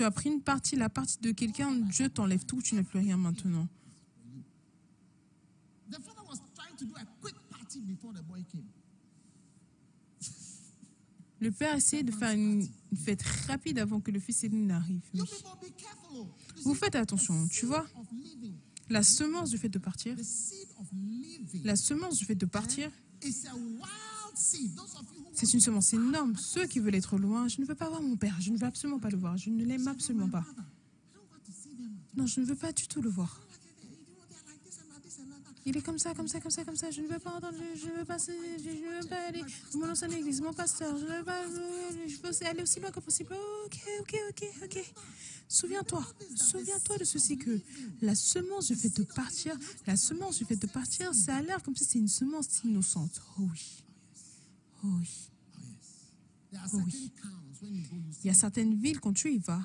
[0.00, 3.00] Tu as pris une partie, la partie de quelqu'un, Dieu t'enlève tout, tu n'as plus
[3.00, 3.68] rien maintenant.
[11.38, 15.02] Le père essayait de faire une fête rapide avant que le fils aîné n'arrive.
[16.64, 17.86] Vous faites attention, tu vois.
[18.88, 20.16] La semence du fait de partir,
[21.62, 22.90] la semence du fait de partir,
[25.46, 26.36] c'est une semence énorme.
[26.36, 28.66] Ceux qui veulent être loin, je ne veux pas voir mon père, je ne veux
[28.66, 30.44] absolument pas le voir, je ne l'aime absolument pas.
[32.16, 33.40] Non, je ne veux pas du tout le voir.
[35.66, 36.90] Il est comme ça, comme ça, comme ça, comme ça.
[36.90, 39.90] Je ne veux pas entendre, je ne veux pas, je ne veux pas aller mon
[39.90, 40.96] ancienne église, mon pasteur.
[40.96, 43.34] Je ne veux pas, je veux aller aussi loin que possible.
[43.66, 44.92] Ok, ok, ok, ok.
[45.48, 47.60] Souviens-toi, souviens-toi de ceci que
[48.00, 51.62] la semence du fait de partir, la semence du fait de partir, ça a l'air
[51.62, 53.20] comme si c'est une semence innocente.
[53.38, 53.84] Oh oui.
[54.84, 55.30] Oui.
[55.62, 57.12] Oui.
[58.22, 59.62] Il y a certaines villes, quand tu y vas,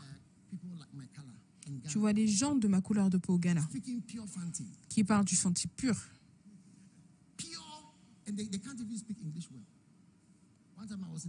[1.88, 3.68] tu vois des gens de ma couleur de peau au Ghana
[4.90, 5.96] qui parlent du Fanti pur.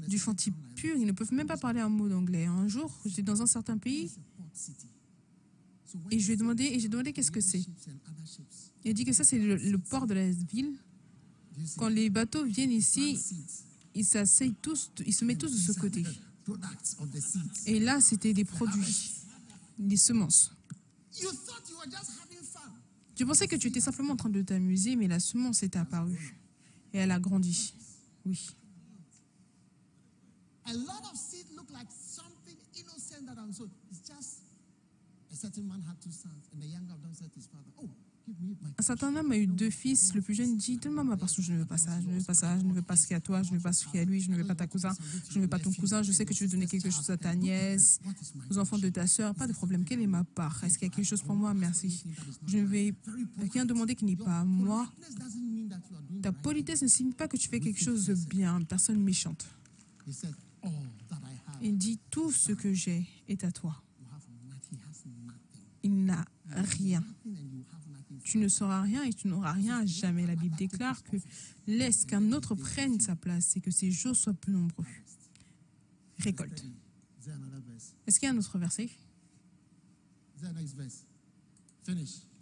[0.09, 2.47] Du Fanti pur, ils ne peuvent même pas parler un mot d'anglais.
[2.47, 4.11] Un jour, j'étais dans un certain pays
[6.11, 7.65] et je lui ai demandé, et j'ai demandé qu'est-ce que c'est.
[8.85, 10.77] Il a dit que ça, c'est le, le, port de la ville.
[11.77, 13.19] Quand les bateaux viennent ici,
[13.97, 16.05] ils s'asseyent tous, ils se mettent tous de ce côté.
[17.65, 19.25] Et là, c'était des produits
[19.79, 20.53] les semences.
[23.15, 26.37] Tu pensais que tu étais simplement en train de t'amuser, mais la semence est apparue
[26.93, 27.75] et elle a grandi.
[28.27, 28.39] Oui.
[30.67, 33.69] A lot of seed look like something innocent that I'm so.
[33.91, 34.43] It's just
[35.33, 37.71] a certain man had two sons, and the younger of them said to his father,
[37.79, 37.89] "Oh,
[38.79, 40.15] un certain homme a eu deux fils.
[40.15, 42.25] Le plus jeune dit Donne-moi ma portion, je ne veux pas ça, je ne veux
[42.25, 43.63] pas ça, je ne veux pas ce qu'il y a à toi, je ne veux
[43.63, 44.93] pas ce qu'il y a à lui, je ne veux pas ta cousin,
[45.31, 46.03] je ne veux pas ton cousin.
[46.03, 48.01] Je sais que tu veux donner quelque chose à ta nièce,
[48.51, 49.35] aux enfants de ta soeur.
[49.35, 49.85] Pas de problème.
[49.85, 50.63] Quelle est ma part?
[50.65, 51.55] Est-ce qu'il y a quelque chose pour moi?
[51.55, 52.05] Merci.
[52.47, 52.95] Je ne vais
[53.53, 54.91] rien demander qui n'est pas à moi.
[56.23, 59.47] Ta politesse ne signifie pas que tu fais quelque chose de bien, personne méchante.
[61.63, 63.83] Il dit Tout ce que j'ai est à toi.
[65.83, 67.05] Il n'a rien
[68.25, 70.27] tu ne sauras rien et tu n'auras rien jamais.
[70.27, 71.17] La Bible déclare que
[71.67, 74.85] laisse qu'un autre prenne sa place et que ses jours soient plus nombreux.
[76.19, 76.65] Récolte.
[78.07, 78.89] Est-ce qu'il y a un autre verset?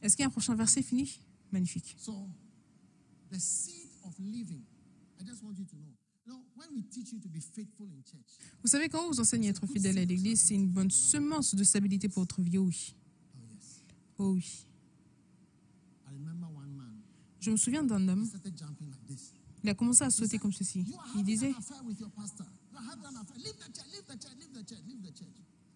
[0.02, 1.20] Est-ce qu'il y a un prochain verset fini?
[1.52, 1.96] Magnifique.
[8.62, 11.54] Vous savez, quand on vous enseigne à être fidèle à l'Église, c'est une bonne semence
[11.54, 12.94] de stabilité pour votre vie, oui.
[14.18, 14.66] Oh oui.
[17.44, 18.26] Je me souviens d'un homme.
[19.62, 20.86] Il a commencé à sauter comme ceci.
[21.14, 21.52] Il disait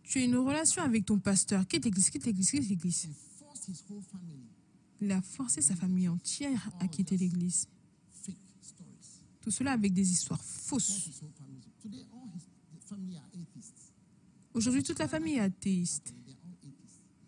[0.03, 1.67] Tu as une relation avec ton pasteur.
[1.69, 3.09] Quitte l'église, quitte l'église, quitte l'église.
[5.03, 7.69] Il a forcé sa famille entière à quitter l'église.
[9.43, 11.21] Tout cela avec des histoires fausses.
[14.55, 16.15] Aujourd'hui, toute la famille est athéiste.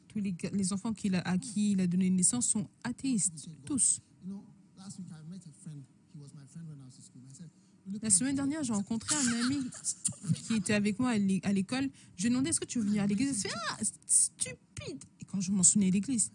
[0.08, 4.00] Tous les, les enfants qu'il a, à qui il a donné naissance sont athéistes, tous.
[8.02, 9.58] La semaine dernière, j'ai rencontré un ami
[10.46, 11.90] qui était avec moi à l'école.
[12.16, 13.44] Je lui ai demandé est-ce que tu veux venir à l'église?
[13.44, 16.30] Il Ah, stupide Et quand je m'en souvenais à l'église,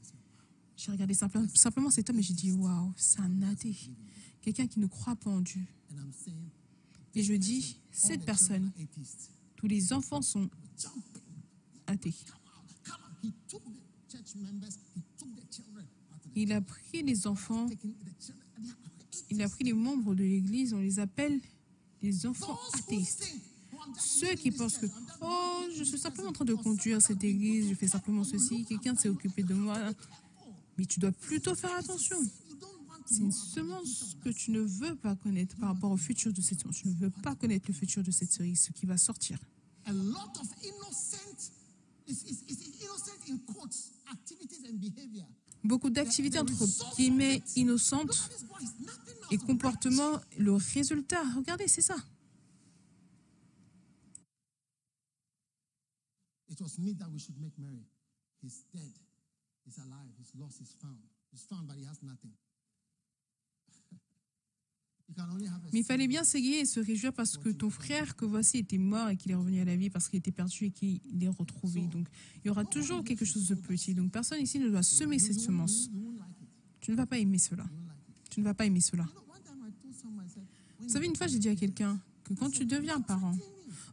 [0.77, 3.75] j'ai regardé simplement, simplement cet homme et j'ai dit waouh, c'est un athée.
[4.41, 5.61] Quelqu'un qui ne croit pas en Dieu.
[7.15, 8.71] Et je dis cette personne,
[9.55, 10.49] tous les enfants sont
[11.87, 12.13] athées.
[16.35, 17.67] Il a pris les enfants,
[19.31, 21.39] il a pris les membres de l'Église, on les appelle
[22.05, 23.33] les enfants athéistes.
[23.97, 24.87] Ceux qui pensent que,
[25.21, 28.95] oh, je suis simplement en train de conduire cette Église, je fais simplement ceci, quelqu'un
[28.95, 29.77] s'est occupé de moi.
[30.77, 32.17] Mais tu dois plutôt faire attention.
[33.05, 36.59] C'est une semence que tu ne veux pas connaître par rapport au futur de cette
[36.59, 36.77] semence.
[36.77, 39.37] Tu ne veux pas connaître le futur de cette cerise, ce qui va sortir.
[45.63, 48.29] Beaucoup d'activités entre guillemets innocentes
[49.31, 51.95] et comportements, le résultat, regardez, c'est ça.
[56.47, 57.85] It was me that we should make merry.
[58.41, 58.93] He's dead.
[59.65, 60.13] He's alive.
[60.17, 60.61] He's lost.
[60.61, 60.99] He's found.
[61.31, 62.31] He's found, but he has nothing.
[65.71, 68.77] Mais il fallait bien s'égayer et se réjouir parce que ton frère que voici était
[68.77, 71.27] mort et qu'il est revenu à la vie parce qu'il était perdu et qu'il est
[71.27, 71.87] retrouvé.
[71.87, 72.07] Donc
[72.37, 73.93] il y aura toujours quelque chose de petit.
[73.93, 75.89] Donc personne ici ne doit semer cette semence.
[76.79, 77.65] Tu ne vas pas aimer cela.
[78.35, 79.07] Tu ne vas pas aimer cela.
[80.81, 83.33] Vous savez, une fois j'ai dit à quelqu'un que quand tu deviens parent,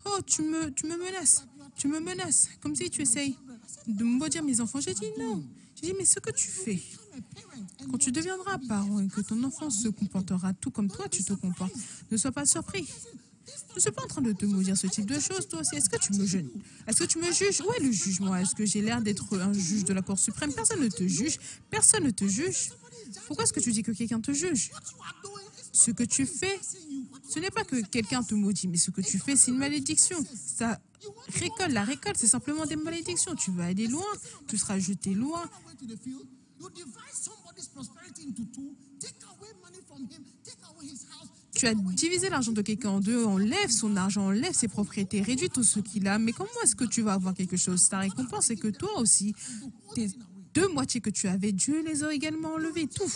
[0.05, 0.67] oh tu me,
[0.99, 3.37] menaces, tu me menaces, comme si tu essayes
[3.87, 4.81] de me maudire mes enfants.
[4.81, 5.45] J'ai dit non.
[5.77, 6.83] J'ai dit mais ce que tu fais,
[7.89, 11.35] quand tu deviendras parent et que ton enfant se comportera tout comme toi tu te
[11.35, 11.77] comportes,
[12.11, 12.93] ne sois pas surpris.
[13.71, 15.77] Je ne suis pas en train de te maudire ce type de choses, toi aussi.
[15.77, 16.47] Est-ce que tu me juges
[16.89, 17.61] Est-ce que tu me juges?
[17.61, 20.53] Où est le jugement Est-ce que j'ai l'air d'être un juge de la Cour suprême?
[20.53, 21.39] Personne ne te juge.
[21.71, 22.71] Personne ne te juge.
[23.27, 24.71] Pourquoi est-ce que tu dis que quelqu'un te juge?
[25.73, 26.61] Ce que tu fais,
[27.29, 30.19] ce n'est pas que quelqu'un te maudit, mais ce que tu fais, c'est une malédiction.
[30.35, 30.81] Ça
[31.29, 31.73] récolte.
[31.73, 33.35] La récolte, c'est simplement des malédictions.
[33.35, 34.05] Tu vas aller loin,
[34.49, 35.43] tu seras jeté loin.
[41.55, 45.51] Tu as divisé l'argent de quelqu'un en deux, enlève son argent, enlève ses propriétés, réduis
[45.51, 46.19] tout ce qu'il a.
[46.19, 47.89] Mais comment est-ce que tu vas avoir quelque chose?
[47.89, 49.35] Ta récompense, c'est que toi aussi,
[50.55, 53.11] deux moitiés que tu avais, Dieu les a également enlevées, tout.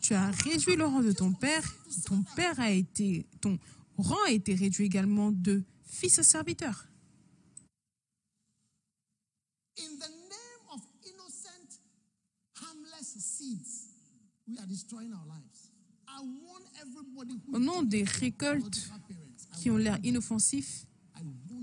[0.00, 1.62] Tu as réduit le rang de ton père.
[2.06, 3.58] Ton père a été, ton
[3.96, 6.86] rang a été réduit également de fils à serviteur.
[17.52, 18.90] Au nom des récoltes
[19.58, 20.86] qui ont l'air inoffensifs,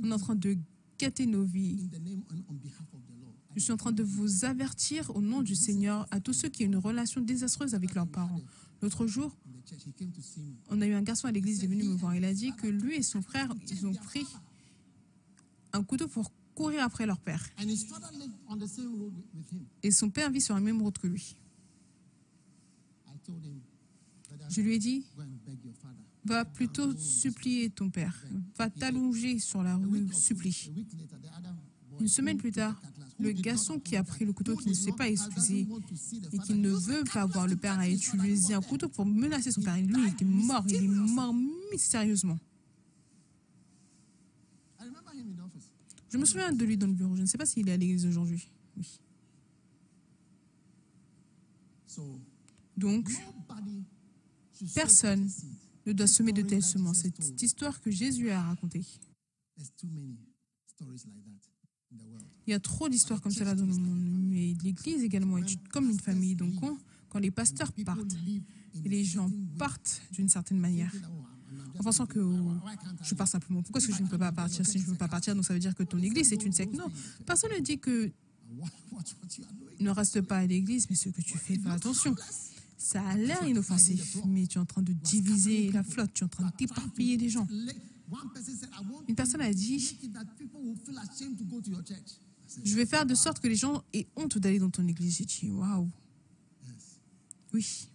[0.04, 0.58] on est en train de
[0.98, 1.90] gâter nos vies.
[3.58, 6.64] Je suis en train de vous avertir au nom du Seigneur à tous ceux qui
[6.64, 8.40] ont une relation désastreuse avec leurs parents.
[8.84, 9.36] L'autre jour,
[10.70, 12.16] on a eu un garçon à l'église, il est venu me voir.
[12.16, 14.28] Il a dit que lui et son frère, ils ont pris
[15.74, 17.44] un couteau pour courir après leur père.
[19.82, 21.36] Et son père vit sur la même route que lui.
[24.52, 25.04] Je lui ai dit,
[26.26, 28.24] va plutôt supplier ton père.
[28.56, 30.72] Va t'allonger sur la rue, supplie.
[32.00, 32.80] Une semaine plus tard,
[33.20, 35.68] le garçon qui a pris le couteau, qui ne s'est pas excusé
[36.32, 39.62] et qui ne veut pas voir le père a utilisé un couteau pour menacer son
[39.62, 39.78] père.
[39.78, 40.64] lui, il était mort.
[40.68, 41.34] Il est mort
[41.72, 42.38] mystérieusement.
[46.10, 47.16] Je me souviens de lui dans le bureau.
[47.16, 48.50] Je ne sais pas s'il est à l'église aujourd'hui.
[48.78, 49.00] Oui.
[52.78, 53.10] Donc,
[54.76, 55.30] personne
[55.86, 57.00] ne doit semer de telles semences.
[57.20, 58.86] Cette histoire que Jésus a racontée.
[62.48, 64.00] Il y a trop d'histoires comme cela dans le monde.
[64.30, 66.36] Mais l'Église également est comme une famille.
[66.36, 66.54] Donc,
[67.10, 68.16] quand, les pasteurs partent,
[68.86, 70.94] les gens partent d'une certaine manière,
[71.78, 72.20] en pensant que
[73.04, 73.62] je pars simplement.
[73.62, 75.46] Pourquoi est-ce que je ne peux pas partir Si je ne veux pas partir, donc
[75.46, 76.74] ça veut dire que ton église est une secte.
[76.74, 76.90] Non,
[77.26, 78.12] personne ne dit que
[79.80, 82.16] ne reste pas à l'église, mais ce que tu fais, fais attention.
[82.78, 86.26] Ça a l'air inoffensif, mais tu es en train de diviser la flotte, tu es
[86.26, 87.48] en train d'éparpiller les gens.
[89.08, 89.80] Une personne a dit,
[92.64, 95.18] je vais faire de sorte que les gens aient honte d'aller dans ton église.
[95.18, 95.90] J'ai dit, waouh.
[97.54, 97.90] Oui.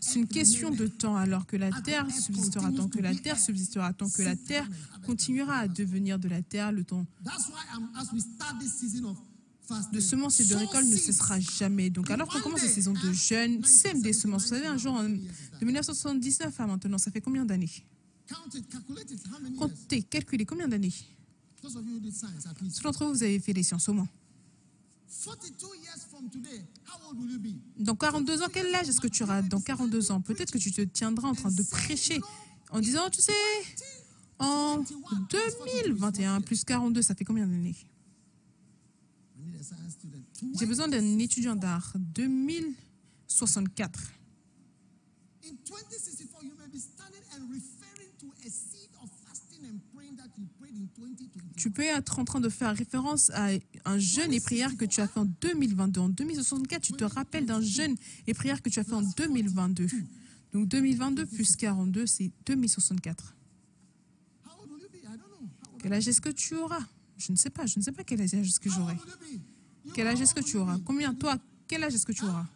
[0.00, 3.92] C'est une question de temps, alors que la terre subsistera tant que la terre subsistera
[3.92, 4.68] tant que la terre
[5.06, 7.06] continuera à devenir de la terre, le temps
[9.92, 11.90] de semences et de récoltes ne cessera jamais.
[11.90, 14.42] Donc, alors qu'on commence la saison de jeûne, sème des semences.
[14.44, 17.70] Vous savez, un jour, de 1979 à maintenant, ça fait combien d'années?
[19.58, 20.92] Comptez, calculez combien d'années?
[22.70, 24.08] Ceux d'entre vous, vous avez fait les sciences au moins.
[27.78, 29.42] Dans 42 ans, quel âge est-ce que tu auras?
[29.42, 32.20] Dans 42 ans Peut-être que tu te tiendras en train de prêcher
[32.70, 33.32] en disant, tu sais,
[34.38, 34.84] en
[35.30, 37.76] 2021 plus 42, ça fait combien d'années?
[40.58, 41.92] J'ai besoin d'un étudiant d'art.
[41.96, 44.12] 2064.
[51.56, 53.50] Tu peux être en train de faire référence à
[53.84, 56.00] un jeûne et prière que tu as fait en 2022.
[56.00, 57.96] En 2064, tu te rappelles d'un jeûne
[58.26, 59.86] et prière que tu as fait en 2022.
[60.52, 63.34] Donc 2022 plus 42, c'est 2064.
[65.80, 66.84] Quel âge est-ce que tu auras?
[67.16, 68.96] Je ne sais pas, je ne sais pas quel âge est-ce que j'aurai.
[69.92, 70.78] Quel âge est-ce que tu auras?
[70.84, 71.14] Combien?
[71.14, 72.46] Toi Quel âge est-ce que tu auras?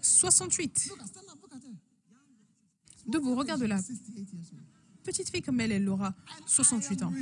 [0.00, 0.92] 68.
[3.06, 3.80] Debout, regarde là.
[5.02, 6.14] Petite fille comme elle, elle aura
[6.46, 7.12] 68 ans.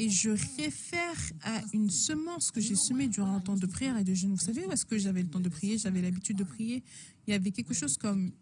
[0.00, 4.04] Et je réfère à une semence que j'ai semée durant un temps de prière et
[4.04, 4.30] de jeûne.
[4.30, 5.76] Vous savez où est-ce que j'avais le temps de prier?
[5.76, 6.84] J'avais l'habitude de prier.
[7.26, 8.32] Il y avait quelque chose comme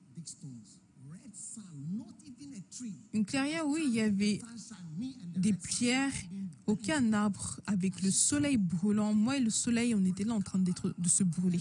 [3.12, 4.40] une clairière où il y avait
[5.36, 6.12] des pierres,
[6.66, 9.14] aucun arbre, avec le soleil brûlant.
[9.14, 11.60] Moi et le soleil, on était là en train de se brûler.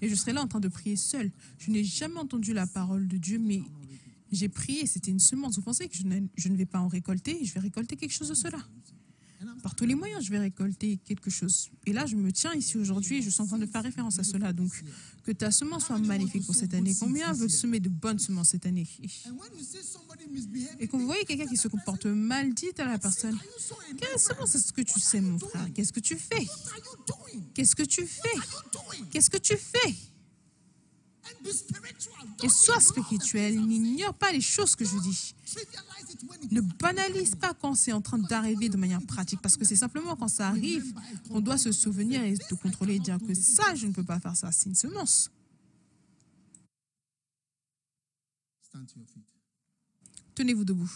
[0.00, 1.30] Et je serais là en train de prier seul.
[1.58, 3.62] Je n'ai jamais entendu la parole de Dieu, mais
[4.30, 4.86] j'ai prié.
[4.86, 5.56] C'était une semence.
[5.56, 7.44] Vous pensez que je ne vais pas en récolter?
[7.44, 8.58] Je vais récolter quelque chose de cela.
[9.62, 11.70] Par tous les moyens, je vais récolter quelque chose.
[11.86, 14.18] Et là, je me tiens ici aujourd'hui et je suis en train de faire référence
[14.18, 14.52] à cela.
[14.52, 14.70] Donc,
[15.24, 16.94] que ta semence soit magnifique pour cette année.
[16.98, 18.86] Combien veut semer de bonnes semences cette année?
[20.78, 23.38] Et quand vous voyez quelqu'un qui se comporte mal, dites à la personne
[23.98, 25.72] Quelle semence est-ce que tu sais, mon frère?
[25.74, 26.46] Qu'est-ce que tu fais?
[27.54, 28.38] Qu'est-ce que tu fais?
[29.10, 29.94] Qu'est-ce que tu fais
[32.42, 35.34] et sois spirituel, n'ignore pas les choses que je dis.
[36.50, 40.16] Ne banalise pas quand c'est en train d'arriver de manière pratique, parce que c'est simplement
[40.16, 40.94] quand ça arrive
[41.28, 44.20] qu'on doit se souvenir et se contrôler et dire que ça, je ne peux pas
[44.20, 45.30] faire ça, c'est une semence.
[50.34, 50.90] Tenez-vous debout.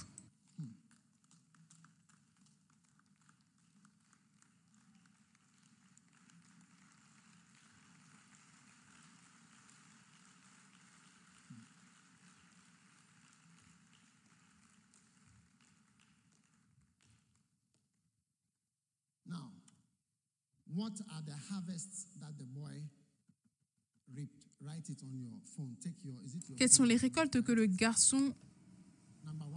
[26.56, 28.34] Quelles sont les récoltes que le garçon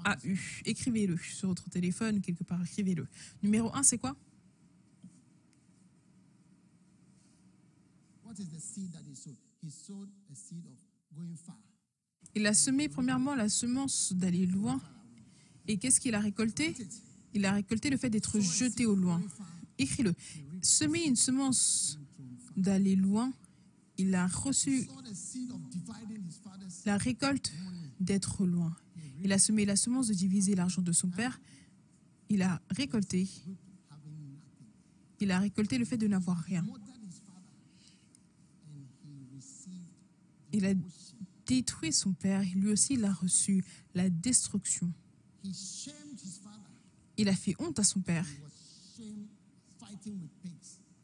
[0.04, 0.62] a eues?
[0.66, 3.08] Écrivez-le sur votre téléphone, quelque part, écrivez-le.
[3.44, 4.16] Numéro 1, c'est quoi?
[12.34, 14.82] Il a semé premièrement la semence d'aller loin.
[15.68, 16.76] Et qu'est-ce qu'il a récolté?
[17.34, 19.22] Il a récolté le fait d'être jeté au loin.
[19.78, 20.14] Écris-le
[20.62, 22.00] semer une semence
[22.56, 23.34] d'aller loin,
[23.98, 24.88] il a reçu
[26.86, 27.52] la récolte
[28.00, 28.76] d'être loin.
[29.24, 31.40] Il a semé la semence de diviser l'argent de son père.
[32.30, 33.28] Il a récolté.
[35.20, 36.66] Il a récolté le fait de n'avoir rien.
[40.52, 40.74] Il a
[41.46, 42.42] détruit son père.
[42.56, 43.64] Lui aussi, il a reçu
[43.94, 44.92] la destruction.
[47.18, 48.26] Il a fait honte à son père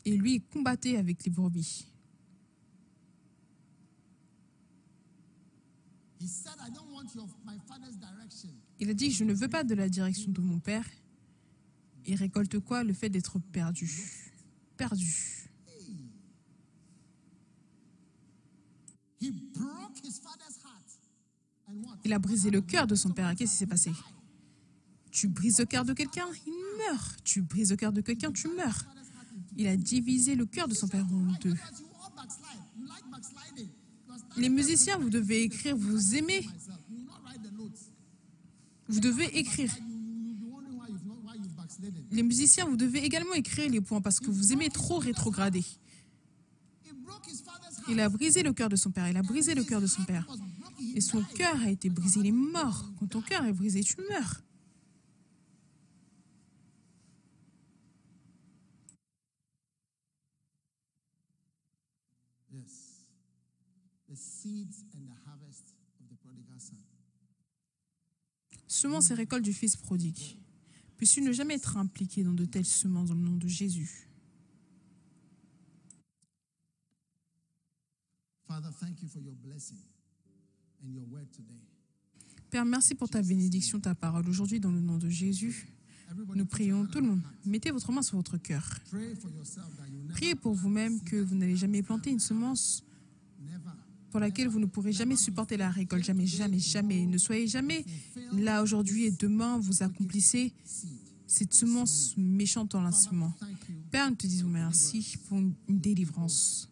[0.06, 1.88] et lui combattait avec les brebis.
[8.80, 10.88] Il a dit, je ne veux pas de la direction de mon père.
[12.06, 12.84] Il récolte quoi?
[12.84, 13.92] Le fait d'être perdu.
[14.78, 15.50] Perdu.
[22.04, 23.36] Il a brisé le cœur de son père.
[23.36, 23.92] Qu'est-ce qui s'est passé?
[25.18, 27.24] Tu brises le cœur de quelqu'un, il meurt.
[27.24, 28.86] Tu brises le cœur de quelqu'un, tu meurs.
[29.56, 31.56] Il a divisé le cœur de son père en deux.
[34.36, 36.48] Les musiciens, vous devez écrire, vous aimez.
[38.88, 39.76] Vous devez écrire.
[42.12, 45.66] Les musiciens, vous devez également écrire les points parce que vous aimez trop rétrograder.
[47.90, 49.10] Il a brisé le cœur de son père.
[49.10, 50.28] Il a brisé le cœur de son père.
[50.94, 52.20] Et son cœur a été brisé.
[52.20, 52.92] Il est mort.
[53.00, 54.44] Quand ton cœur est brisé, tu meurs.
[68.68, 70.38] Semences et récoltes du Fils prodigue.
[70.98, 74.10] Puisses-tu ne jamais être impliqué dans de telles semences dans le nom de Jésus?
[82.50, 85.68] Père, merci pour ta bénédiction, ta parole aujourd'hui dans le nom de Jésus.
[86.36, 87.22] Nous prions tout le monde.
[87.46, 88.68] Mettez votre main sur votre cœur.
[90.10, 92.84] Priez pour vous-même que vous n'allez jamais planter une semence
[94.18, 96.04] pour laquelle vous ne pourrez jamais supporter la récolte.
[96.04, 97.06] Jamais, jamais, jamais.
[97.06, 97.86] Ne soyez jamais
[98.34, 100.56] là aujourd'hui et demain, vous accomplissez
[101.28, 103.32] cette semence méchante en lancement.
[103.92, 106.68] Père, nous te disons merci pour une délivrance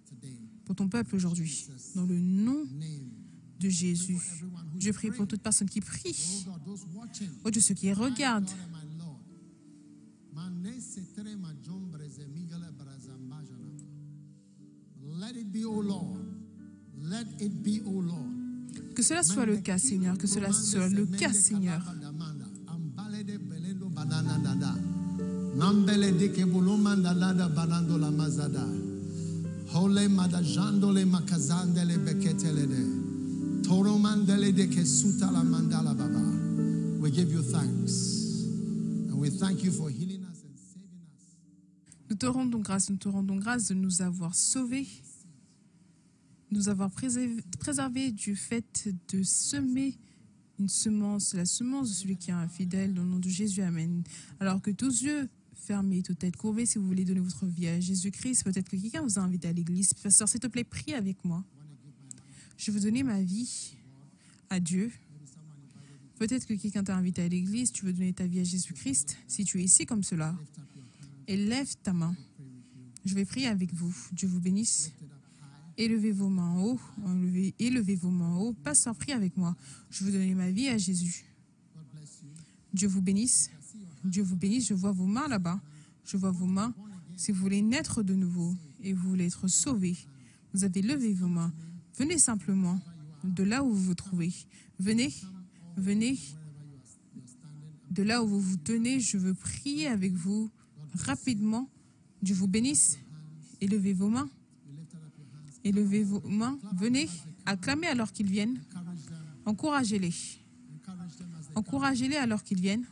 [0.66, 1.68] pour ton peuple aujourd'hui.
[1.93, 2.66] Dans le nom
[3.60, 4.18] de Jésus,
[4.80, 6.48] je prie pour toute personne qui prie.
[7.43, 8.50] Oh Dieu, ceux qui regardent.
[15.18, 16.24] Let it be, oh Lord.
[18.95, 21.82] Que cela soit le cas, Seigneur, que cela soit le cas, Seigneur.
[29.76, 33.64] Hole madajandole makazandele beketelede.
[33.64, 36.22] Toromandele la mandala baba.
[37.01, 38.45] We give you thanks.
[39.10, 42.10] And we thank you for healing us and saving us.
[42.10, 44.88] Nous te rendons grâce, nous te rendons grâce de nous avoir sauvés,
[46.56, 49.97] nous avoir préservé, préservé du fait de semer
[50.58, 54.03] une semence, la semence de celui qui est infidèle, dans le nom de Jésus, Amen.
[54.39, 57.80] Alors que tous yeux fermés, toute tête courbée, si vous voulez donner votre vie à
[57.80, 59.93] Jésus-Christ, peut-être que quelqu'un vous a invité à l'église.
[59.93, 61.43] Pasteur, s'il te plaît, prie avec moi.
[62.58, 63.76] Je veux donner ma vie
[64.49, 64.91] à Dieu.
[66.18, 69.18] Peut-être que quelqu'un t'a invité à l'église, tu veux donner ta vie à Jésus-Christ.
[69.28, 70.36] Si tu es ici comme cela,
[71.28, 72.16] élève ta main.
[73.03, 73.93] Je vais prier avec vous.
[74.14, 74.93] Dieu vous bénisse.
[75.78, 76.80] Élevez vos mains en haut.
[77.59, 78.53] Élevez, vos mains en haut.
[78.53, 79.55] Pasteur, prie avec moi.
[79.89, 81.26] Je veux donner ma vie à Jésus.
[82.73, 83.51] Dieu vous bénisse.
[84.03, 84.67] Dieu vous bénisse.
[84.67, 85.59] Je vois vos mains là-bas.
[86.05, 86.73] Je vois vos mains.
[87.17, 89.95] Si vous voulez naître de nouveau et vous voulez être sauvé,
[90.53, 91.53] vous avez levé vos mains.
[91.97, 92.80] Venez simplement
[93.23, 94.34] de là où vous vous trouvez.
[94.80, 95.13] Venez,
[95.78, 96.17] venez
[97.91, 98.99] de là où vous vous tenez.
[98.99, 100.49] Je veux prier avec vous
[100.93, 101.69] rapidement.
[102.21, 102.97] Dieu vous bénisse.
[103.61, 104.30] Élevez vos mains.
[105.66, 106.59] Élevez vos mains.
[106.78, 107.09] Venez.
[107.45, 108.61] Acclamez alors qu'ils viennent.
[109.45, 110.13] Encouragez-les.
[111.55, 112.86] Encouragez-les alors qu'ils viennent.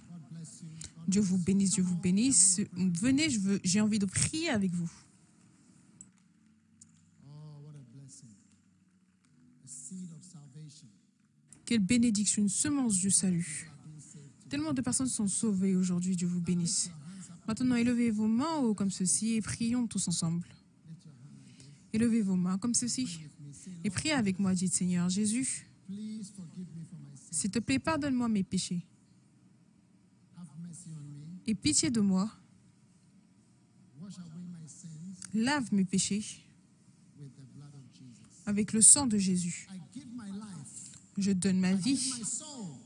[1.07, 2.61] Dieu vous bénisse, Dieu vous bénisse.
[2.73, 3.27] Venez,
[3.63, 4.89] j'ai envie de prier avec vous.
[7.27, 7.31] Oh.
[11.65, 13.69] Quelle bénédiction, une semence du salut.
[14.49, 16.89] Tellement de personnes sont sauvées aujourd'hui, Dieu vous bénisse.
[17.47, 20.47] Maintenant, élevez vos mains haut comme ceci et prions tous ensemble.
[21.93, 23.21] Élevez vos mains comme ceci
[23.83, 25.67] et priez avec moi, dites Seigneur Jésus,
[27.31, 28.83] s'il te plaît, pardonne-moi mes péchés
[31.45, 32.31] et pitié de moi,
[35.33, 36.23] lave mes péchés
[38.45, 39.67] avec le sang de Jésus.
[41.17, 42.11] Je donne ma vie,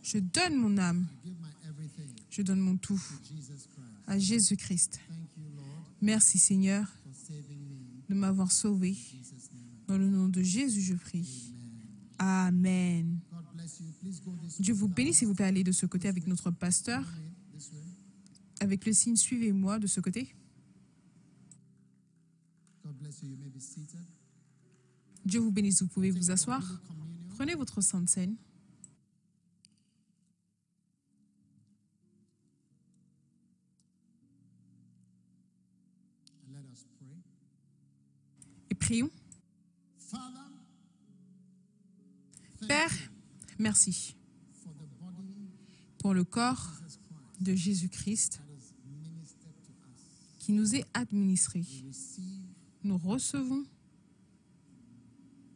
[0.04, 1.08] je donne mon âme,
[2.30, 3.02] je donne mon tout
[4.06, 5.00] à Jésus-Christ.
[6.02, 6.97] Merci Seigneur.
[8.10, 8.96] De m'avoir sauvé.
[9.88, 11.54] Dans le nom de Jésus, je prie.
[12.18, 13.20] Amen.
[14.60, 17.06] Dieu vous bénisse, s'il vous plaît, allez de ce côté avec notre pasteur.
[18.60, 20.34] Avec le signe suivez-moi de ce côté.
[25.26, 26.82] Dieu vous bénisse, vous pouvez vous asseoir.
[27.36, 28.36] Prenez votre sainte scène.
[38.80, 39.10] Prions.
[42.68, 42.92] Père,
[43.60, 44.16] merci
[46.00, 46.82] pour le corps
[47.40, 48.42] de Jésus-Christ
[50.40, 51.64] qui nous est administré.
[52.84, 53.64] Nous recevons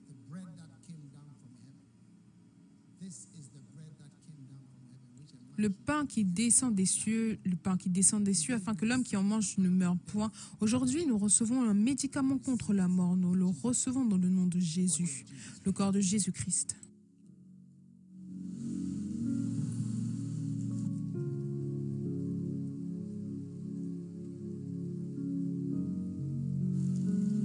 [0.07, 1.79] the bread that came down from heaven.
[2.99, 6.25] This is the bread that came down from heaven, which a man le pain qui
[6.25, 9.57] descend des cieux, le pain qui descend des cieux, afin que l'homme qui en mange
[9.59, 10.31] ne meure point.
[10.59, 13.15] Aujourd'hui, nous recevons un médicament contre la mort.
[13.15, 15.23] Nous le recevons dans le nom de Jésus,
[15.63, 16.75] le corps de Jésus-Christ.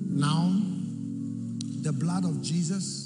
[0.08, 0.50] Now,
[1.82, 3.05] the blood of Jesus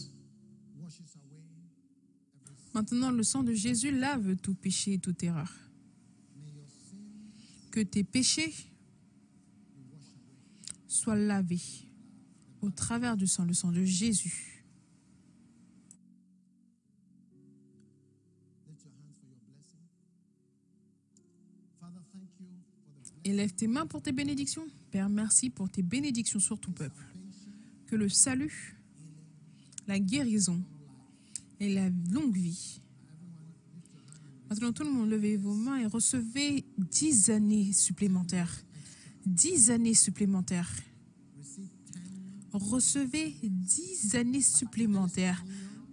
[2.81, 5.53] Maintenant, le sang de Jésus lave tout péché et toute erreur.
[7.71, 8.55] Que tes péchés
[10.89, 11.61] soient lavés
[12.63, 14.65] au travers du sang, le sang de Jésus.
[23.25, 24.67] Élève tes mains pour tes bénédictions.
[24.91, 27.05] Père, merci pour tes bénédictions sur ton peuple.
[27.89, 28.81] Que le salut,
[29.87, 30.65] la guérison
[31.61, 32.81] et la longue vie.
[34.49, 38.65] Maintenant, tout le monde, levez vos mains et recevez dix années supplémentaires.
[39.27, 40.73] Dix années supplémentaires.
[42.53, 45.45] Recevez dix années supplémentaires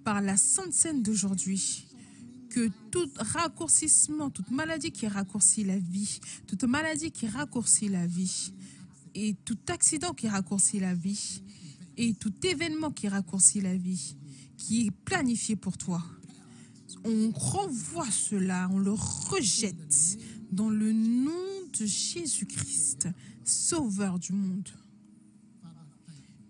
[0.04, 1.86] par la sainte scène d'aujourd'hui.
[2.50, 8.54] Que tout raccourcissement, toute maladie qui raccourcit la vie, toute maladie qui raccourcit la vie,
[9.14, 11.44] et tout accident qui raccourcit la vie,
[11.98, 14.16] et tout événement qui raccourcit la vie,
[14.58, 16.04] qui est planifié pour toi,
[17.06, 20.18] on renvoie cela, on le rejette
[20.52, 21.32] dans le nom
[21.80, 23.08] de Jésus-Christ,
[23.44, 24.70] Sauveur du monde.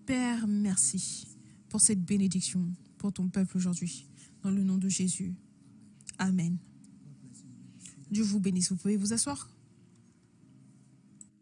[0.05, 1.27] Père, merci
[1.69, 4.07] pour cette bénédiction pour ton peuple aujourd'hui,
[4.41, 5.35] dans le nom de Jésus.
[6.17, 6.57] Amen.
[8.09, 8.69] Dieu vous bénisse.
[8.69, 9.49] Vous pouvez vous asseoir.